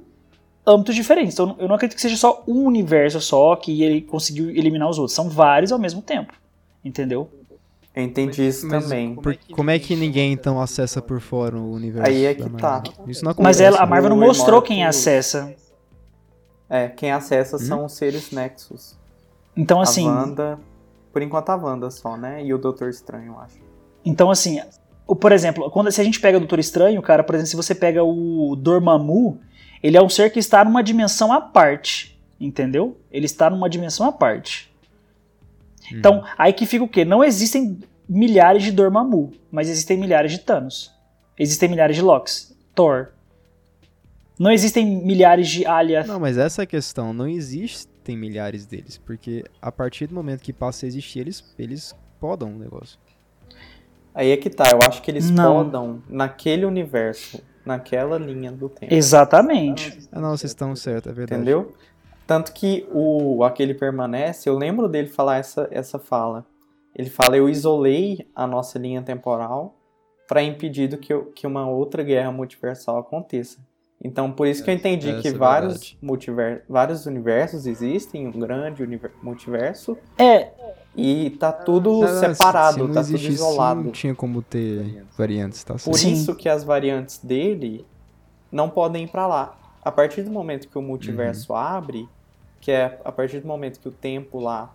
[0.66, 1.34] âmbitos diferentes.
[1.34, 4.98] Então, eu não acredito que seja só um universo só que ele conseguiu eliminar os
[4.98, 5.14] outros.
[5.14, 6.32] São vários ao mesmo tempo.
[6.84, 7.30] Entendeu?
[7.98, 9.16] Eu entendi isso Mas também.
[9.16, 12.08] por- como é que ninguém então acessa por fora o universo?
[12.08, 12.60] Aí é da que Marvel?
[12.92, 13.02] tá.
[13.08, 13.42] Isso não acontece.
[13.42, 15.52] Mas ela, a Marvel não o mostrou quem acessa.
[16.70, 17.60] É, quem acessa Hum?
[17.60, 18.96] são os seres Nexus.
[19.56, 20.06] Então, assim.
[20.08, 20.58] A Wanda.
[21.12, 22.44] Por enquanto a Wanda só, né?
[22.44, 23.56] E o Doutor Estranho, eu acho.
[24.04, 24.60] Então, assim,
[25.20, 27.74] por exemplo, quando, se a gente pega o Doutor Estranho, cara, por exemplo, se você
[27.74, 29.40] pega o Dormammu,
[29.82, 32.96] ele é um ser que está numa dimensão à parte, entendeu?
[33.10, 34.67] Ele está numa dimensão à parte.
[35.90, 35.98] Uhum.
[35.98, 37.04] Então, aí que fica o quê?
[37.04, 37.78] Não existem
[38.08, 40.92] milhares de Dormammu, mas existem milhares de Thanos.
[41.38, 42.56] Existem milhares de Locks.
[42.74, 43.08] Thor.
[44.38, 46.04] Não existem milhares de Alia.
[46.04, 47.12] Não, mas essa é a questão.
[47.12, 48.96] Não existem milhares deles.
[48.98, 52.98] Porque a partir do momento que passa a existir, eles, eles podam o negócio.
[54.14, 55.64] Aí é que tá, eu acho que eles Não.
[55.64, 58.92] podam naquele universo, naquela linha do tempo.
[58.92, 59.98] Exatamente.
[60.10, 61.40] Ah, não, vocês estão certos, é verdade.
[61.40, 61.72] Entendeu?
[62.28, 66.44] Tanto que o aquele permanece, eu lembro dele falar essa, essa fala.
[66.94, 69.74] Ele fala: Eu isolei a nossa linha temporal
[70.28, 73.58] para impedir do que, eu- que uma outra guerra multiversal aconteça.
[74.04, 78.30] Então, por isso que eu entendi essa que é vários, multiver, vários universos existem, um
[78.38, 80.50] grande univer- multiverso, É,
[80.94, 83.82] e tá tudo Não, não, se- separado, se não tá tudo isolado.
[83.84, 85.96] Não tinha como ter variantes, tá Por certo?
[85.96, 86.12] Sim.
[86.12, 87.86] isso que as variantes dele
[88.52, 89.58] não podem ir pra lá.
[89.82, 91.58] A partir do momento que o multiverso Uhum.
[91.58, 92.08] abre,
[92.60, 94.72] que é a partir do momento que o tempo lá,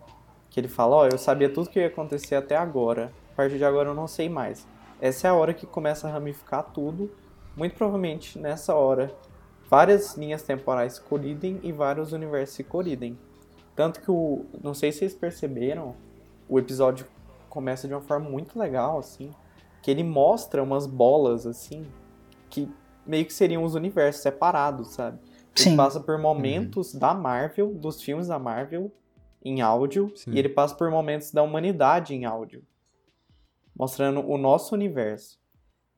[0.50, 3.12] que ele fala, ó, eu sabia tudo que ia acontecer até agora.
[3.34, 4.68] A partir de agora eu não sei mais.
[5.02, 7.12] Essa é a hora que começa a ramificar tudo.
[7.56, 9.14] Muito provavelmente nessa hora,
[9.70, 13.18] várias linhas temporais colidem e vários universos se colidem.
[13.76, 14.46] Tanto que o.
[14.64, 15.96] Não sei se vocês perceberam,
[16.48, 17.06] o episódio
[17.50, 19.32] começa de uma forma muito legal, assim.
[19.82, 21.86] Que ele mostra umas bolas, assim,
[22.50, 22.72] que
[23.06, 25.20] meio que seriam os universos separados, sabe?
[25.56, 25.76] Ele sim.
[25.78, 28.92] passa por momentos da Marvel, dos filmes da Marvel,
[29.46, 30.32] em áudio, Sim.
[30.32, 32.64] e ele passa por momentos da humanidade em áudio.
[33.76, 35.40] Mostrando o nosso universo.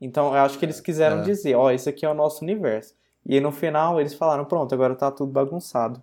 [0.02, 1.22] Então, eu acho que eles quiseram É.
[1.22, 2.96] dizer, ó, esse aqui é o nosso universo.
[3.26, 6.02] E aí, no final, eles falaram, pronto, agora tá tudo bagunçado.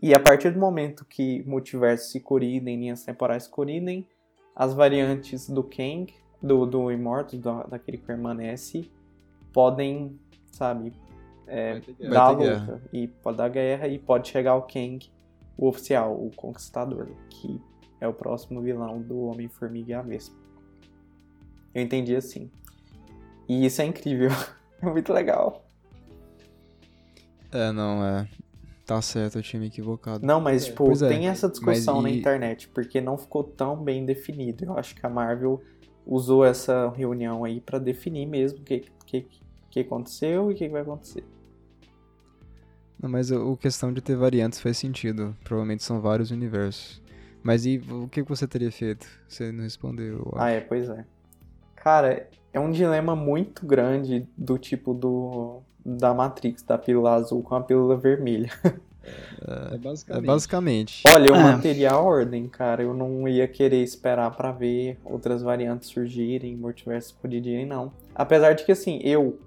[0.00, 4.06] E a partir do momento que multiversos se colidem, linhas temporais se colidem,
[4.54, 8.90] as variantes do Kang, do, do Immortus, do, daquele que permanece,
[9.52, 10.18] podem,
[10.50, 10.92] sabe,
[11.52, 12.72] é, Vai dar a ter guerra.
[12.72, 12.82] luta.
[12.92, 15.10] E pode dar guerra e pode chegar o Kang,
[15.56, 17.60] o oficial, o Conquistador, que
[18.00, 20.36] é o próximo vilão do Homem-Formiga e a Vespa.
[21.74, 22.50] Eu entendi assim.
[23.48, 24.30] E isso é incrível.
[24.82, 25.64] É muito legal.
[27.52, 28.26] É, não, é.
[28.84, 30.26] Tá certo, eu tinha me equivocado.
[30.26, 33.44] Não, mas, tipo, Pois é, tem essa discussão mas na e- internet, porque não ficou
[33.44, 34.64] tão bem definido.
[34.64, 35.62] Eu acho que a Marvel
[36.04, 39.28] usou essa reunião aí pra definir mesmo o que, que,
[39.70, 41.24] que aconteceu e o que vai acontecer.
[43.02, 45.36] Não, mas o, questão de ter variantes faz sentido.
[45.42, 47.02] Provavelmente são vários universos.
[47.42, 49.06] Mas e o que você teria feito?
[49.28, 50.18] Você não respondeu.
[50.18, 51.04] eu Ah, é, pois é.
[51.74, 57.56] Cara, é um dilema muito grande do tipo do da Matrix, da pílula azul com
[57.56, 58.50] a pílula vermelha.
[59.44, 60.26] É É basicamente.
[60.26, 61.02] basicamente.
[61.08, 61.42] Olha, eu É.
[61.42, 62.84] manteria a ordem, cara.
[62.84, 67.92] Eu não ia querer esperar pra ver outras variantes surgirem, multiverso colidirem, não.
[68.14, 69.40] Apesar de que, assim, eu,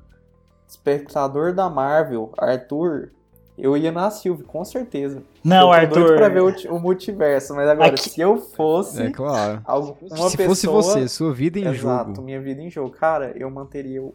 [0.68, 3.12] espectador da Marvel, Arthur,
[3.58, 5.24] eu ia na Sylvie, com certeza.
[5.44, 6.18] Não, eu tô doido Arthur.
[6.18, 9.62] pra ver o, o multiverso, mas agora, Aqui- se eu fosse É claro.
[9.66, 10.48] alguma Se pessoa...
[10.50, 12.22] fosse você, sua vida em Exato, jogo.
[12.22, 12.90] minha vida em jogo.
[12.92, 14.14] Cara, eu manteria o-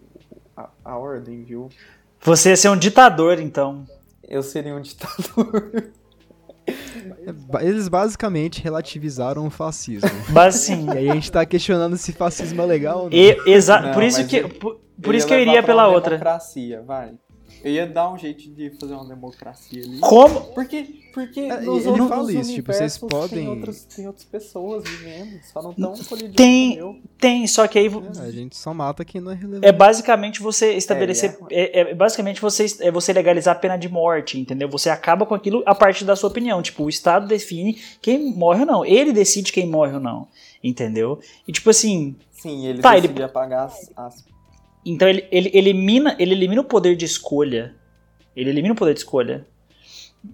[0.57, 1.69] a, a ordem, viu?
[2.21, 3.85] Você ia ser um ditador, então.
[4.29, 5.73] Eu seria um ditador.
[6.67, 10.09] É, Eles basicamente relativizaram o fascismo.
[10.31, 10.87] Mas assim.
[10.87, 13.17] e aí a gente tá questionando se fascismo é legal ou não.
[13.17, 14.37] e- exa- Não, por isso que.
[14.37, 16.11] eu- Por, por isso que eu iria pela uma outra.
[16.11, 17.13] democracia, vai.
[17.63, 19.99] Eu ia dar um jeito de fazer uma democracia ali.
[20.01, 20.41] Como?
[20.55, 24.25] Porque, porque É, nos ele outros fala isso, tipo, vocês podem- tem, outras, tem outras
[24.25, 27.03] pessoas vivendo, só não estão colidindo Tem-.
[27.19, 27.87] Tem, só que aí.
[27.87, 29.67] É, a gente só mata quem não é relevante.
[29.67, 31.37] É basicamente você estabelecer.
[31.51, 34.69] É, É, é basicamente você, é você legalizar a pena de morte, entendeu?
[34.71, 36.63] Você acaba com aquilo a partir da sua opinião.
[36.63, 38.85] Tipo, o Estado define quem morre ou não.
[38.87, 40.29] Ele decide quem morre ou não.
[40.65, 41.19] Entendeu?
[41.47, 42.17] E tipo assim.
[42.31, 44.25] Sim, ele Tá, ele- decidiu apagar as, as-
[44.85, 47.75] Então ele, ele elimina, ele elimina o poder de escolha.
[48.35, 49.47] Ele elimina o poder de escolha.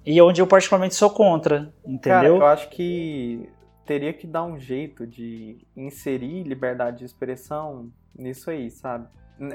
[0.04, 1.72] E é onde eu particularmente sou contra.
[2.02, 2.36] Cara, Entendeu?
[2.36, 3.48] eu acho que
[3.84, 9.08] teria que dar um jeito de inserir liberdade de expressão nisso aí, sabe?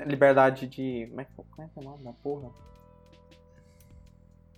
[0.05, 1.07] Liberdade de.
[1.09, 2.49] Como é que, como é, que é o nome da porra?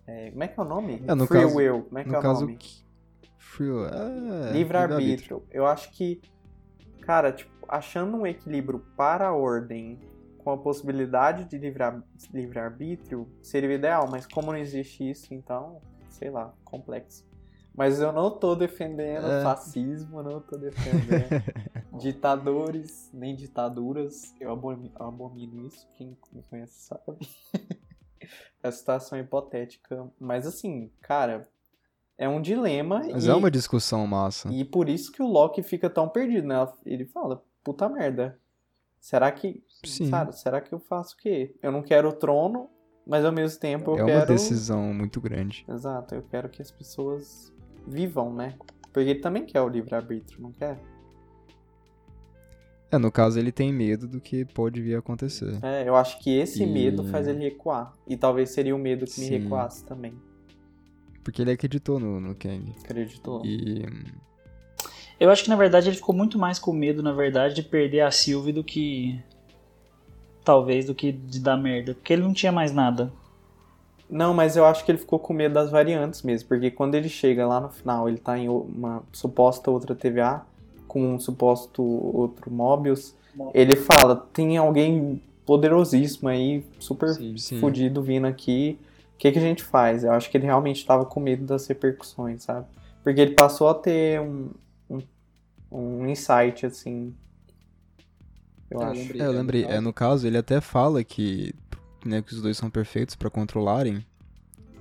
[0.06, 1.04] É, como é que é o nome?
[1.08, 1.84] É, no Free caso- Will.
[1.84, 2.58] Como é que é no o caso, nome?
[2.58, 2.84] que-
[3.38, 5.44] Free will, é, Livre-arbítrio.
[5.52, 6.22] Eu acho que,
[7.02, 10.00] cara, tipo, achando um equilíbrio para a ordem
[10.44, 15.82] com a possibilidade de livre- livre-arbítrio seria o ideal, mas como não existe isso, então,
[16.10, 17.26] sei lá, complexo.
[17.76, 19.42] Mas eu não tô defendendo É.
[19.42, 21.28] fascismo, não tô defendendo
[22.00, 24.34] ditadores, nem ditaduras.
[24.40, 27.18] Eu abomi- eu abomino isso, quem me conhece sabe.
[28.62, 30.08] é situação hipotética.
[30.20, 31.50] Mas assim, cara,
[32.16, 33.02] é um dilema.
[33.12, 33.30] Mas e...
[33.30, 34.50] é uma discussão massa.
[34.54, 36.56] E por isso que o Loki fica tão perdido, né?
[36.86, 38.40] Ele fala, puta merda.
[39.00, 39.64] Será que.
[39.84, 40.10] Sim.
[40.10, 41.56] Sabe, será que eu faço o quê?
[41.62, 42.70] Eu não quero o trono,
[43.06, 44.20] mas ao mesmo tempo eu É quero.
[44.20, 45.66] uma decisão muito grande.
[45.68, 47.52] Exato, eu quero que as pessoas
[47.88, 48.56] vivam, né?
[48.94, 50.80] Porque ele também quer o livre-arbítrio, não quer?
[52.92, 55.58] É, no caso ele tem medo do que pode vir a acontecer.
[55.64, 57.92] É, eu acho que esse E- medo faz ele recuar.
[58.08, 59.38] E talvez seria o medo que me Sim.
[59.40, 60.14] recuasse também.
[61.24, 62.72] Porque ele acreditou no, no Kang.
[62.84, 63.44] Acreditou.
[63.46, 63.84] E.
[65.20, 68.02] Eu acho que na verdade ele ficou muito mais com medo, na verdade, de perder
[68.02, 69.20] a Sylvie do que.
[70.44, 71.94] Talvez do que de dar merda.
[71.94, 73.12] Porque ele não tinha mais nada.
[74.10, 77.10] Não, mas eu acho que ele ficou com medo das variantes mesmo, porque quando ele
[77.10, 80.42] chega lá no final, ele tá em uma suposta outra TVA,
[80.88, 83.16] com um suposto outro Mobius,
[83.54, 87.60] ele fala, tem alguém poderosíssimo aí, super Sim, sim.
[87.60, 88.78] fudido vindo aqui,
[89.16, 90.04] o que, que a gente faz?
[90.04, 92.68] Eu acho que ele realmente tava com medo das repercussões, sabe?
[93.04, 94.50] Porque ele passou a ter um,
[94.90, 95.02] um,
[95.72, 97.16] um insight, assim,
[98.74, 99.00] eu É, acho.
[99.02, 99.22] lembrei.
[99.22, 99.62] É, eu É, no lembrei.
[99.64, 101.54] caso- É, no caso, ele até fala que,
[102.06, 104.06] né, que os dois são perfeitos pra controlarem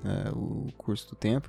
[0.05, 1.49] é, o curso do tempo.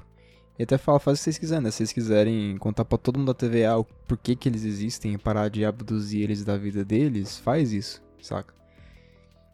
[0.60, 1.72] E até fala, faz o que vocês quiserem, né?
[1.72, 5.18] Se vocês quiserem contar pra todo mundo da TVA o porquê que eles existem e
[5.18, 8.54] parar de abduzir eles da vida deles, faz isso, saca?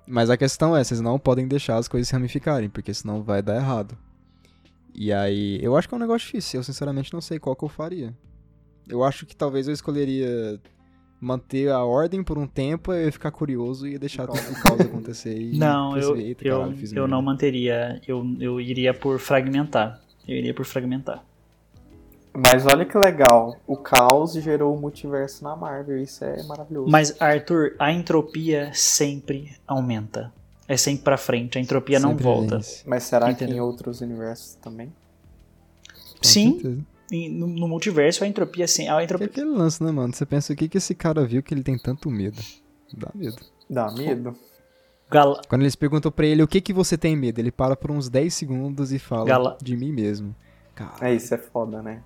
[0.06, 3.42] Mas a questão é, vocês não podem deixar as coisas se ramificarem, porque senão vai
[3.42, 3.98] dar errado.
[4.94, 7.64] E aí, eu acho que é um negócio difícil, eu sinceramente não sei qual que
[7.64, 8.14] eu faria.
[8.90, 10.60] Eu acho que talvez eu escolheria
[11.20, 14.80] manter a ordem por um tempo, eu ia ficar curioso e ia deixar o caos
[14.82, 18.02] acontecer e Não, eu, "Eita, eu, caralho, eu merda." não manteria.
[18.08, 20.00] Eu, eu iria por fragmentar.
[20.28, 21.24] Eu iria por fragmentar.
[22.34, 26.90] Mas olha que legal, o caos gerou o multiverso na Marvel, isso é maravilhoso.
[26.90, 30.32] Mas, Arthur, a entropia sempre aumenta.
[30.68, 31.58] É sempre pra frente.
[31.58, 32.58] A entropia não Sempre volta.
[32.58, 32.84] vence.
[32.88, 33.58] Mas será que Entendeu.
[33.58, 34.88] em outros universos também?
[34.88, 36.82] Com Sim, certeza.
[37.12, 38.88] No, no multiverso a entropia sim.
[38.88, 40.14] A Que é entropia, aquele lance, né, mano?
[40.14, 42.40] Você pensa o que, que esse cara viu que ele tem tanto medo?
[42.94, 43.38] Dá medo.
[43.70, 44.36] Dá medo?
[45.10, 47.90] Gal- Quando eles perguntam pra ele o que que você tem medo, ele para por
[47.90, 50.36] uns 10 segundos e fala Gala- de mim mesmo.
[50.76, 52.02] Cara, É, isso é foda, né?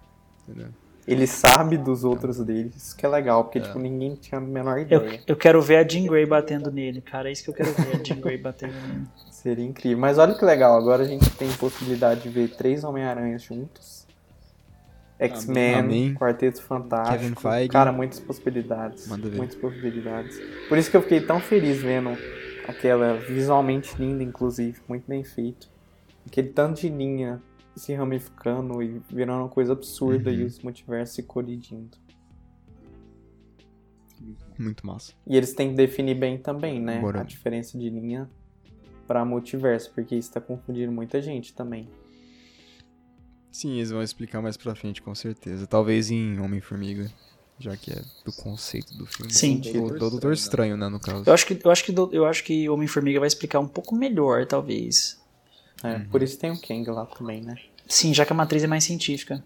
[0.48, 0.70] entendeu?
[1.06, 4.78] Ele sabe dos outros deles, isso que é legal, porque tipo, ninguém tinha a menor
[4.78, 5.22] eu, ideia.
[5.28, 7.28] eu quero ver a Jean Grey batendo nele, cara.
[7.28, 9.06] É isso que eu quero ver, a Jean Grey batendo nele.
[9.30, 9.98] Seria incrível.
[10.00, 14.03] Mas olha que legal, agora a gente tem possibilidade de ver três Homem-Aranhas juntos.
[15.26, 16.16] X-Men.
[16.16, 17.20] Quarteto Fantástico.
[17.20, 17.70] Kevin Feige.
[17.70, 19.08] Cara, muitas possibilidades.
[19.08, 20.40] Muitas possibilidades.
[20.70, 22.10] Por isso que eu fiquei tão feliz vendo
[22.68, 25.70] aquela visualmente linda, inclusive, muito bem feito.
[26.26, 27.42] Aquele tanto de linha
[27.76, 30.36] se ramificando e virando uma coisa absurda Uhum.
[30.38, 31.98] e os multiversos se colidindo.
[34.58, 35.14] Muito massa.
[35.28, 37.00] E eles têm que definir bem também, né?
[37.00, 37.22] Bora.
[37.22, 38.30] A diferença de linha
[39.08, 41.90] pra multiverso, porque isso tá confundindo muita gente também.
[43.54, 45.66] Sim, eles vão explicar mais pra frente, com certeza.
[45.68, 47.10] Talvez em Homem-Formiga,
[47.60, 49.32] já que é do conceito do filme.
[49.32, 49.62] Sim.
[49.80, 51.24] Ou do Doutor Estranho, né, no caso.
[51.26, 53.96] Eu acho que, eu acho que, do- eu acho que Homem-Formiga vai explicar um pouco
[53.96, 55.22] melhor, talvez.
[55.84, 56.06] É, Uhum.
[56.10, 57.56] Por isso tem o Kang lá também, né?
[57.88, 59.44] Sim, já que a matriz é mais científica.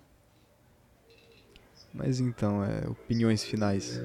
[1.94, 4.00] Mas então, é, opiniões finais.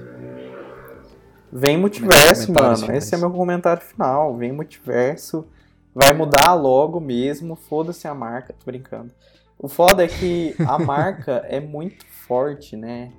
[1.51, 2.75] Vem multiverso, mano.
[2.77, 3.03] finais.
[3.03, 4.35] Esse é meu comentário final.
[4.35, 5.45] Vem multiverso.
[5.93, 7.55] Vai mudar logo mesmo.
[7.55, 8.53] Foda-se a marca.
[8.53, 9.13] Tô brincando.
[9.63, 13.11] O foda é que a marca é muito forte, né?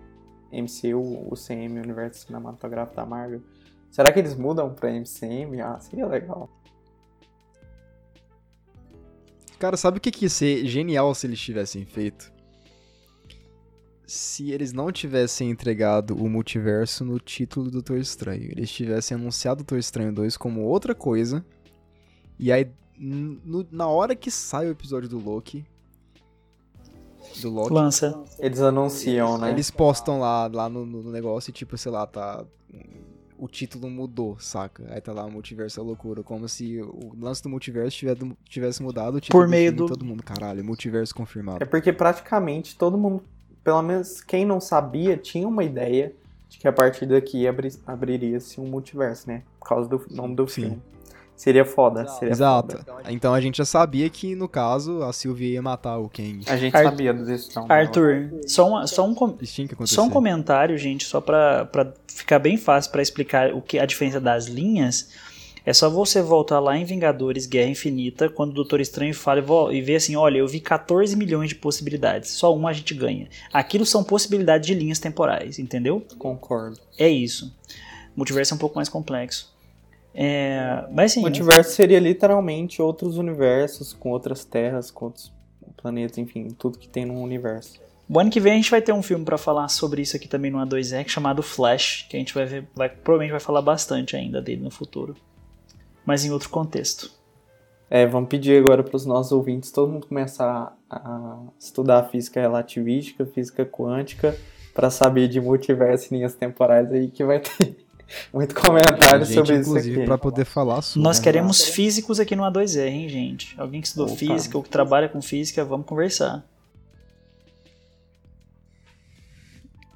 [0.52, 3.40] MCU, UCM, Universo Cinematográfico da Marvel.
[3.90, 5.60] Será que eles mudam pra MCM?
[5.62, 6.48] Ah, seria legal.
[9.58, 12.30] Cara, sabe o que ia ser genial se eles tivessem feito?
[14.06, 18.50] Se eles não tivessem entregado o multiverso no título do Doutor Estranho.
[18.50, 21.42] Eles tivessem anunciado Doutor Estranho 2 como outra coisa.
[22.38, 25.64] E aí, no- na hora que sai o episódio do Loki.
[27.40, 27.72] Do Loki.
[27.72, 28.22] Lança.
[28.38, 29.50] Eles anunciam, né?
[29.50, 32.44] Eles postam lá, lá no, no negócio e, tipo, sei lá, tá.
[33.36, 34.84] O título mudou, saca?
[34.90, 36.22] Aí tá lá Multiverso é loucura.
[36.22, 37.98] Como se o lance do multiverso
[38.48, 40.22] tivesse, mudado o título Por do meio filme do- todo mundo.
[40.22, 41.62] Caralho, multiverso confirmado.
[41.62, 43.22] É porque praticamente todo mundo,
[43.62, 46.14] pelo menos quem não sabia, tinha uma ideia
[46.48, 49.42] de que a partir daqui abri- abriria-se um multiverso, né?
[49.58, 50.62] Por causa do nome do Sim.
[50.62, 50.82] filme.
[51.36, 52.78] Seria foda, seria Exato.
[52.78, 53.02] foda.
[53.10, 56.40] Então a gente já sabia que, no caso, a Sylvie ia matar o Kang.
[56.46, 57.66] A gente Ar- sabia da decisão.
[57.68, 59.36] Arthur, só, uma, só, um, com-
[59.84, 63.84] só um comentário, gente, só pra, pra ficar bem fácil pra explicar o que a
[63.86, 65.10] diferença das linhas.
[65.66, 69.40] É só você voltar lá em Vingadores Guerra Infinita, quando o Doutor Estranho fala
[69.72, 72.92] e e vê assim: olha, eu vi 14 milhões de possibilidades, só uma a gente
[72.94, 73.28] ganha.
[73.50, 76.04] Aquilo são possibilidades de linhas temporais, entendeu?
[76.18, 76.78] Concordo.
[76.98, 77.46] É isso.
[78.14, 79.53] O multiverso é um pouco mais complexo.
[80.14, 85.32] É, mas assim, Multiverso seria literalmente outros universos, com outras terras, com outros
[85.76, 87.80] planetas, enfim, tudo que tem no universo.
[88.08, 90.28] o ano que vem a gente vai ter um filme pra falar sobre isso aqui
[90.28, 94.16] também no A2R, chamado Flash, que a gente vai ver, vai, provavelmente vai falar bastante
[94.16, 95.16] ainda dele no futuro.
[96.06, 97.10] Mas em outro contexto.
[97.90, 102.40] É, vamos pedir agora para os nossos ouvintes, todo mundo começar a, a estudar física
[102.40, 104.36] relativística, física quântica,
[104.72, 107.83] para saber de multiverso e linhas temporais aí que vai ter.
[108.32, 111.02] Muito comentário Gente, sobre isso inclusive, pra poder falar sobre.
[111.02, 111.24] Nós né?
[111.24, 113.54] queremos físicos aqui no A2R, hein, gente?
[113.58, 114.16] Alguém que estudou Opa.
[114.16, 116.44] física ou que trabalha com física, vamos conversar.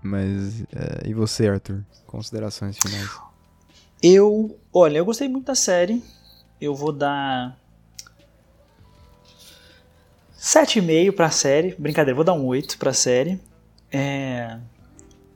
[0.02, 1.82] Mas, é, e você, Arthur?
[2.06, 3.10] Considerações finais.
[4.02, 6.02] Eu, olha, eu gostei muito da série.
[6.60, 7.58] Eu vou dar
[10.38, 11.74] 7,5 pra série.
[11.78, 13.40] Brincadeira, vou dar um 8 pra série.
[13.90, 14.58] É,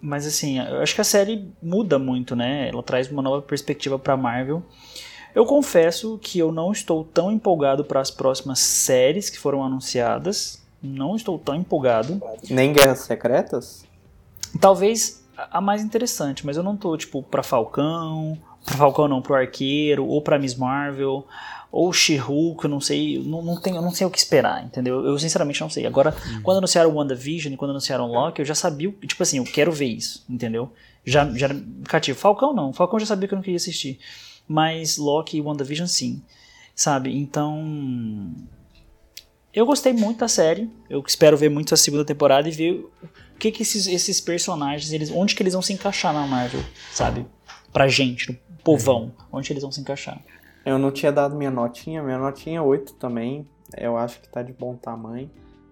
[0.02, 2.68] mas assim, eu acho que a série muda muito, né?
[2.68, 4.62] Ela traz uma nova perspectiva pra Marvel.
[5.32, 10.60] Eu confesso que eu não estou tão empolgado para as próximas séries que foram anunciadas.
[10.82, 12.20] Não estou tão empolgado.
[12.50, 13.86] Nem Guerras Secretas?
[14.60, 19.34] Talvez a mais interessante, mas eu não tô, tipo, pra Falcão, pra Falcão não, pro
[19.34, 21.24] Arqueiro, ou pra Miss Marvel,
[21.72, 25.06] ou She-Hulk, eu não sei, não, não, tenho, não sei o que esperar, entendeu?
[25.06, 25.86] Eu sinceramente não sei.
[25.86, 29.72] Agora, quando anunciaram WandaVision e quando anunciaram Loki, eu já sabia, tipo assim, eu quero
[29.72, 30.70] ver isso, entendeu?
[31.02, 32.18] Já, já era cativo.
[32.18, 33.98] Falcão não, Falcão já sabia que eu não queria assistir.
[34.46, 36.22] Mas Loki e WandaVision sim,
[36.74, 37.16] sabe?
[37.16, 38.34] Então...
[39.54, 43.38] Eu gostei muito da série, eu espero ver muito a segunda temporada e ver o
[43.38, 47.26] que que esses, esses personagens, eles, onde que eles vão se encaixar na Marvel, sabe?
[47.70, 50.22] Pra gente, no povão, onde eles vão se encaixar.
[50.64, 53.48] Eu não tinha dado minha notinha, minha notinha é 8 também.
[53.76, 55.30] Eu acho que tá de bom tamanho.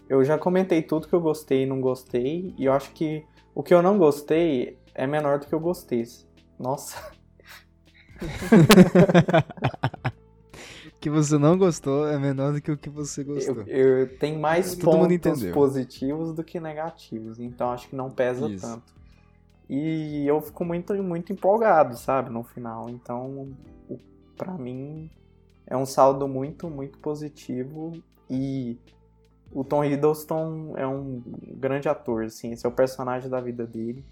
[0.09, 2.53] Eu já comentei tudo que eu gostei e não gostei.
[2.59, 3.25] E eu acho que
[3.55, 6.05] o que eu não gostei é menor do que eu gostei.
[6.59, 6.97] Nossa.
[8.21, 8.21] O
[11.01, 13.63] que você não gostou é menor do que o que você Eu, gostou.
[13.67, 17.39] eu tenho mais Todo pontos positivos do que negativos.
[17.39, 18.67] Então acho que não pesa Isso.
[18.67, 18.93] tanto.
[19.69, 22.91] E eu fico muito, muito empolgado, sabe, no final.
[22.91, 23.51] Então,
[24.41, 25.11] pra mim,
[25.67, 27.93] é um saldo muito, muito positivo.
[28.29, 28.79] E
[29.53, 31.23] o Tom Hiddleston é um
[31.59, 32.53] grande ator, assim.
[32.53, 34.03] Esse é o personagem da vida dele.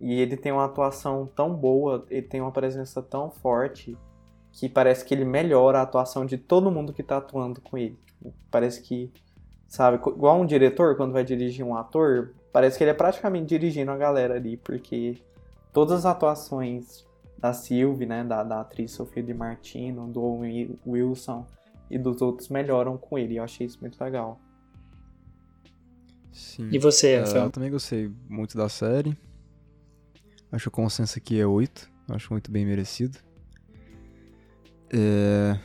[0.00, 3.94] E ele tem uma atuação tão boa, ele tem uma presença tão forte
[4.52, 7.98] que parece que ele melhora a atuação de todo mundo que tá atuando com ele.
[8.50, 9.12] Parece que,
[9.66, 13.90] sabe, igual um diretor quando vai dirigir um ator, parece que ele é praticamente dirigindo
[13.90, 15.18] a galera ali, porque
[15.72, 17.06] todas as atuações
[17.40, 20.40] da Sylvie, né, da, da atriz Sofia Di Martino, do
[20.86, 21.46] Wilson
[21.90, 23.36] e dos outros melhoram com ele.
[23.36, 24.40] Eu achei isso muito legal.
[26.32, 26.68] Sim.
[26.72, 27.44] E você, É, Rafael?
[27.44, 29.16] eu também gostei muito da série.
[30.52, 31.90] Acho que o consenso aqui é 8.
[32.10, 33.18] Acho muito bem merecido.
[34.90, 35.58] É,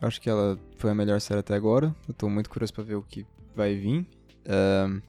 [0.00, 1.94] Acho que ela foi a melhor série até agora.
[2.08, 3.24] Eu tô muito curioso pra ver o que
[3.54, 4.04] vai vir.
[4.44, 5.00] É,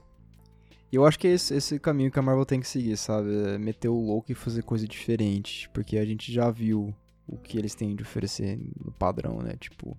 [0.94, 3.28] E eu acho que é esse, esse caminho que a Marvel tem que seguir, sabe?
[3.48, 5.68] É meter o louco e fazer coisa diferente.
[5.70, 6.94] Porque a gente já viu
[7.26, 9.56] o que eles têm de oferecer no padrão, né?
[9.58, 9.98] Tipo,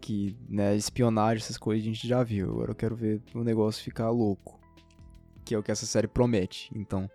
[0.00, 2.48] que, né, espionagem, essas coisas a gente já viu.
[2.48, 4.58] Agora eu quero ver o negócio ficar louco.
[5.44, 6.70] Que é o que essa série promete.
[6.74, 7.06] Então,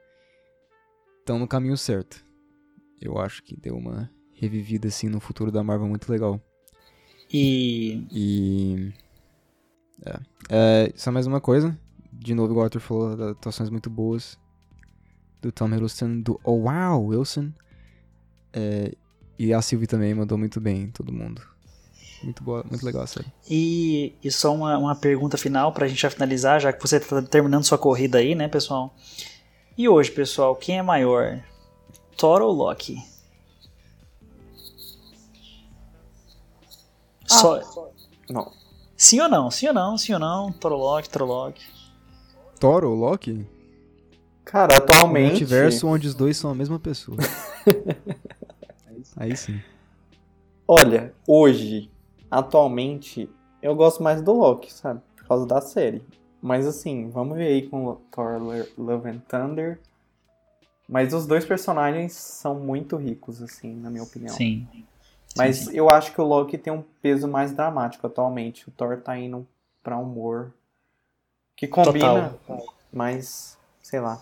[1.21, 2.23] estão no caminho certo.
[3.01, 6.39] Eu acho que deu uma revivida assim no futuro da Marvel muito legal.
[7.33, 8.93] E E.
[10.05, 10.19] É.
[10.49, 11.75] é só mais uma coisa.
[12.19, 14.37] De novo, igual o Arthur falou, das atuações muito boas.
[15.41, 17.51] Do Tom Hiddleston, do Oh Wow Wilson.
[18.51, 18.95] É,
[19.37, 21.41] e a Sylvie também mandou muito bem, todo mundo.
[22.23, 23.27] Muito boa, muito legal a série.
[23.49, 27.21] E, e só uma, uma pergunta final pra gente já finalizar, já que você tá
[27.21, 28.95] terminando sua corrida aí, né, pessoal?
[29.77, 31.43] E hoje, pessoal, quem é maior?
[32.17, 32.97] Thor ou Loki?
[37.27, 37.59] Só...
[38.29, 38.51] Não.
[38.95, 39.51] Sim ou não?
[39.51, 39.97] Sim ou não?
[39.97, 40.51] Sim ou não?
[40.53, 41.09] Thor ou Loki?
[41.09, 41.74] Thor ou Loki?
[42.59, 43.45] Thor ou Loki?
[44.43, 45.29] Cara, Um atualmente.
[45.29, 47.17] multiverso onde os dois são a mesma pessoa.
[49.17, 49.59] Aí sim.
[50.67, 51.89] Olha, hoje,
[52.29, 53.29] atualmente,
[53.61, 55.01] eu gosto mais do Loki, sabe?
[55.15, 56.03] Por causa da série.
[56.41, 59.79] Mas assim, vamos ver aí com o Thor Lo- Love and Thunder.
[60.87, 64.33] Mas os dois personagens são muito ricos, assim, na minha opinião.
[64.35, 64.67] Sim.
[65.35, 65.75] Mas sim, sim.
[65.77, 68.67] eu acho que o Loki tem um peso mais dramático atualmente.
[68.69, 69.47] O Thor tá indo
[69.83, 70.51] pra humor.
[71.55, 72.35] Que combina,
[72.91, 74.21] mas sei lá.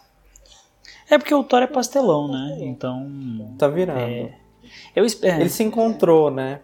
[1.09, 2.57] É porque o Thor é pastelão, né?
[2.61, 3.55] Então.
[3.57, 3.99] Tá virando.
[3.99, 4.37] É.
[4.95, 5.41] Eu espero.
[5.41, 6.59] Ele se encontrou, né?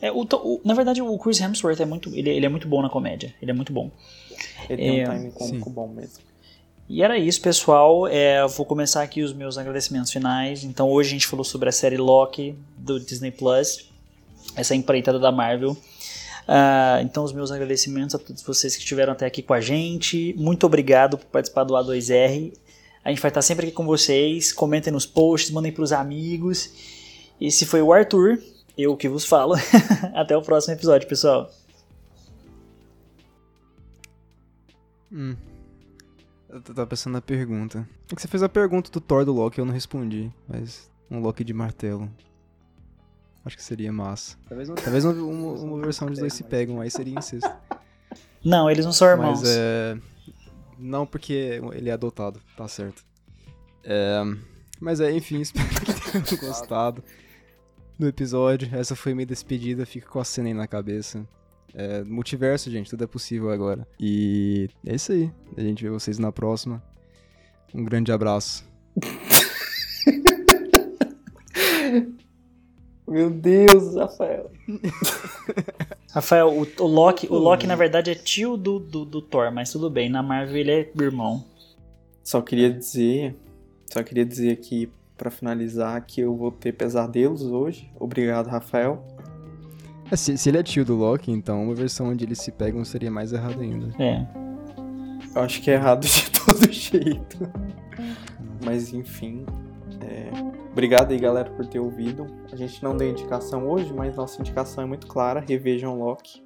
[0.00, 2.14] É, o, o- na verdade, o Chris Hemsworth é muito.
[2.14, 3.34] Ele, ele é muito bom na comédia.
[3.40, 3.90] Ele é muito bom.
[4.68, 6.22] Ele tem É, um time cômico bom mesmo.
[6.88, 8.06] E era isso, pessoal.
[8.06, 10.62] É, eu vou começar aqui os meus agradecimentos finais.
[10.62, 13.90] Então, hoje a gente falou sobre a série Loki do Disney Plus,
[14.54, 15.76] essa empreitada da Marvel.
[16.48, 20.34] Ah, então, os meus agradecimentos a todos vocês que estiveram até aqui com a gente.
[20.38, 22.52] Muito obrigado por participar do A2R.
[23.04, 24.52] A gente vai estar sempre aqui com vocês.
[24.52, 26.70] Comentem nos posts, mandem para os amigos.
[27.40, 28.38] Esse foi o Arthur,
[28.76, 29.54] eu que vos falo.
[30.14, 31.50] até o próximo episódio, pessoal.
[35.12, 35.36] Hum.
[36.48, 37.86] Eu tava pensando na pergunta.
[38.10, 40.32] É que você fez a pergunta do Thor do Loki, eu não respondi.
[40.48, 42.10] Mas um Loki de martelo.
[43.46, 44.36] Acho que seria massa.
[44.48, 47.48] Talvez, Talvez uma, uma, uma versão de dois se pegam, aí seria incesto.
[48.44, 49.40] Não, eles não são irmãos.
[49.40, 49.98] Mas é.
[50.78, 53.04] Não, porque ele é adotado, tá certo.
[53.82, 54.22] É...
[54.80, 57.02] Mas é, enfim, espero que tenham gostado
[57.98, 58.68] do episódio.
[58.72, 61.26] Essa foi minha despedida, fica com a cena aí na cabeça.
[61.74, 63.86] É, multiverso, gente, tudo é possível agora.
[63.98, 65.32] E é isso aí.
[65.56, 66.82] A gente vê vocês na próxima.
[67.74, 68.64] Um grande abraço.
[73.08, 74.50] Meu Deus, Rafael.
[76.12, 79.70] Rafael, o, o Loki, o Loki na verdade é tio do, do, do Thor, mas
[79.70, 81.44] tudo bem, na Marvel ele é irmão.
[82.24, 83.36] Só queria dizer,
[83.92, 87.90] só queria dizer aqui para finalizar que eu vou ter pesadelos hoje.
[87.98, 89.04] Obrigado, Rafael.
[90.10, 92.84] É, se, se, ele é tio do Loki, então uma versão onde eles se pegam
[92.84, 93.90] seria mais errado ainda.
[94.02, 94.26] É.
[95.34, 97.38] Eu acho que é errado de todo jeito.
[98.64, 99.44] Mas enfim.
[100.00, 100.30] É...
[100.76, 102.26] Obrigado aí, galera, por ter ouvido.
[102.52, 105.40] A gente não deu indicação hoje, mas nossa indicação é muito clara.
[105.40, 106.44] Revejam Loki.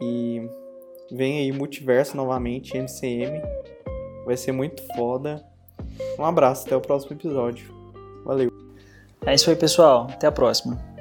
[0.00, 0.48] E
[1.12, 3.42] vem aí Multiverso novamente, MCM.
[4.24, 5.44] Vai ser muito foda.
[6.18, 7.70] Um abraço, até o próximo episódio.
[8.24, 8.50] Valeu.
[9.26, 10.06] É isso aí, pessoal.
[10.10, 10.95] Até a próxima.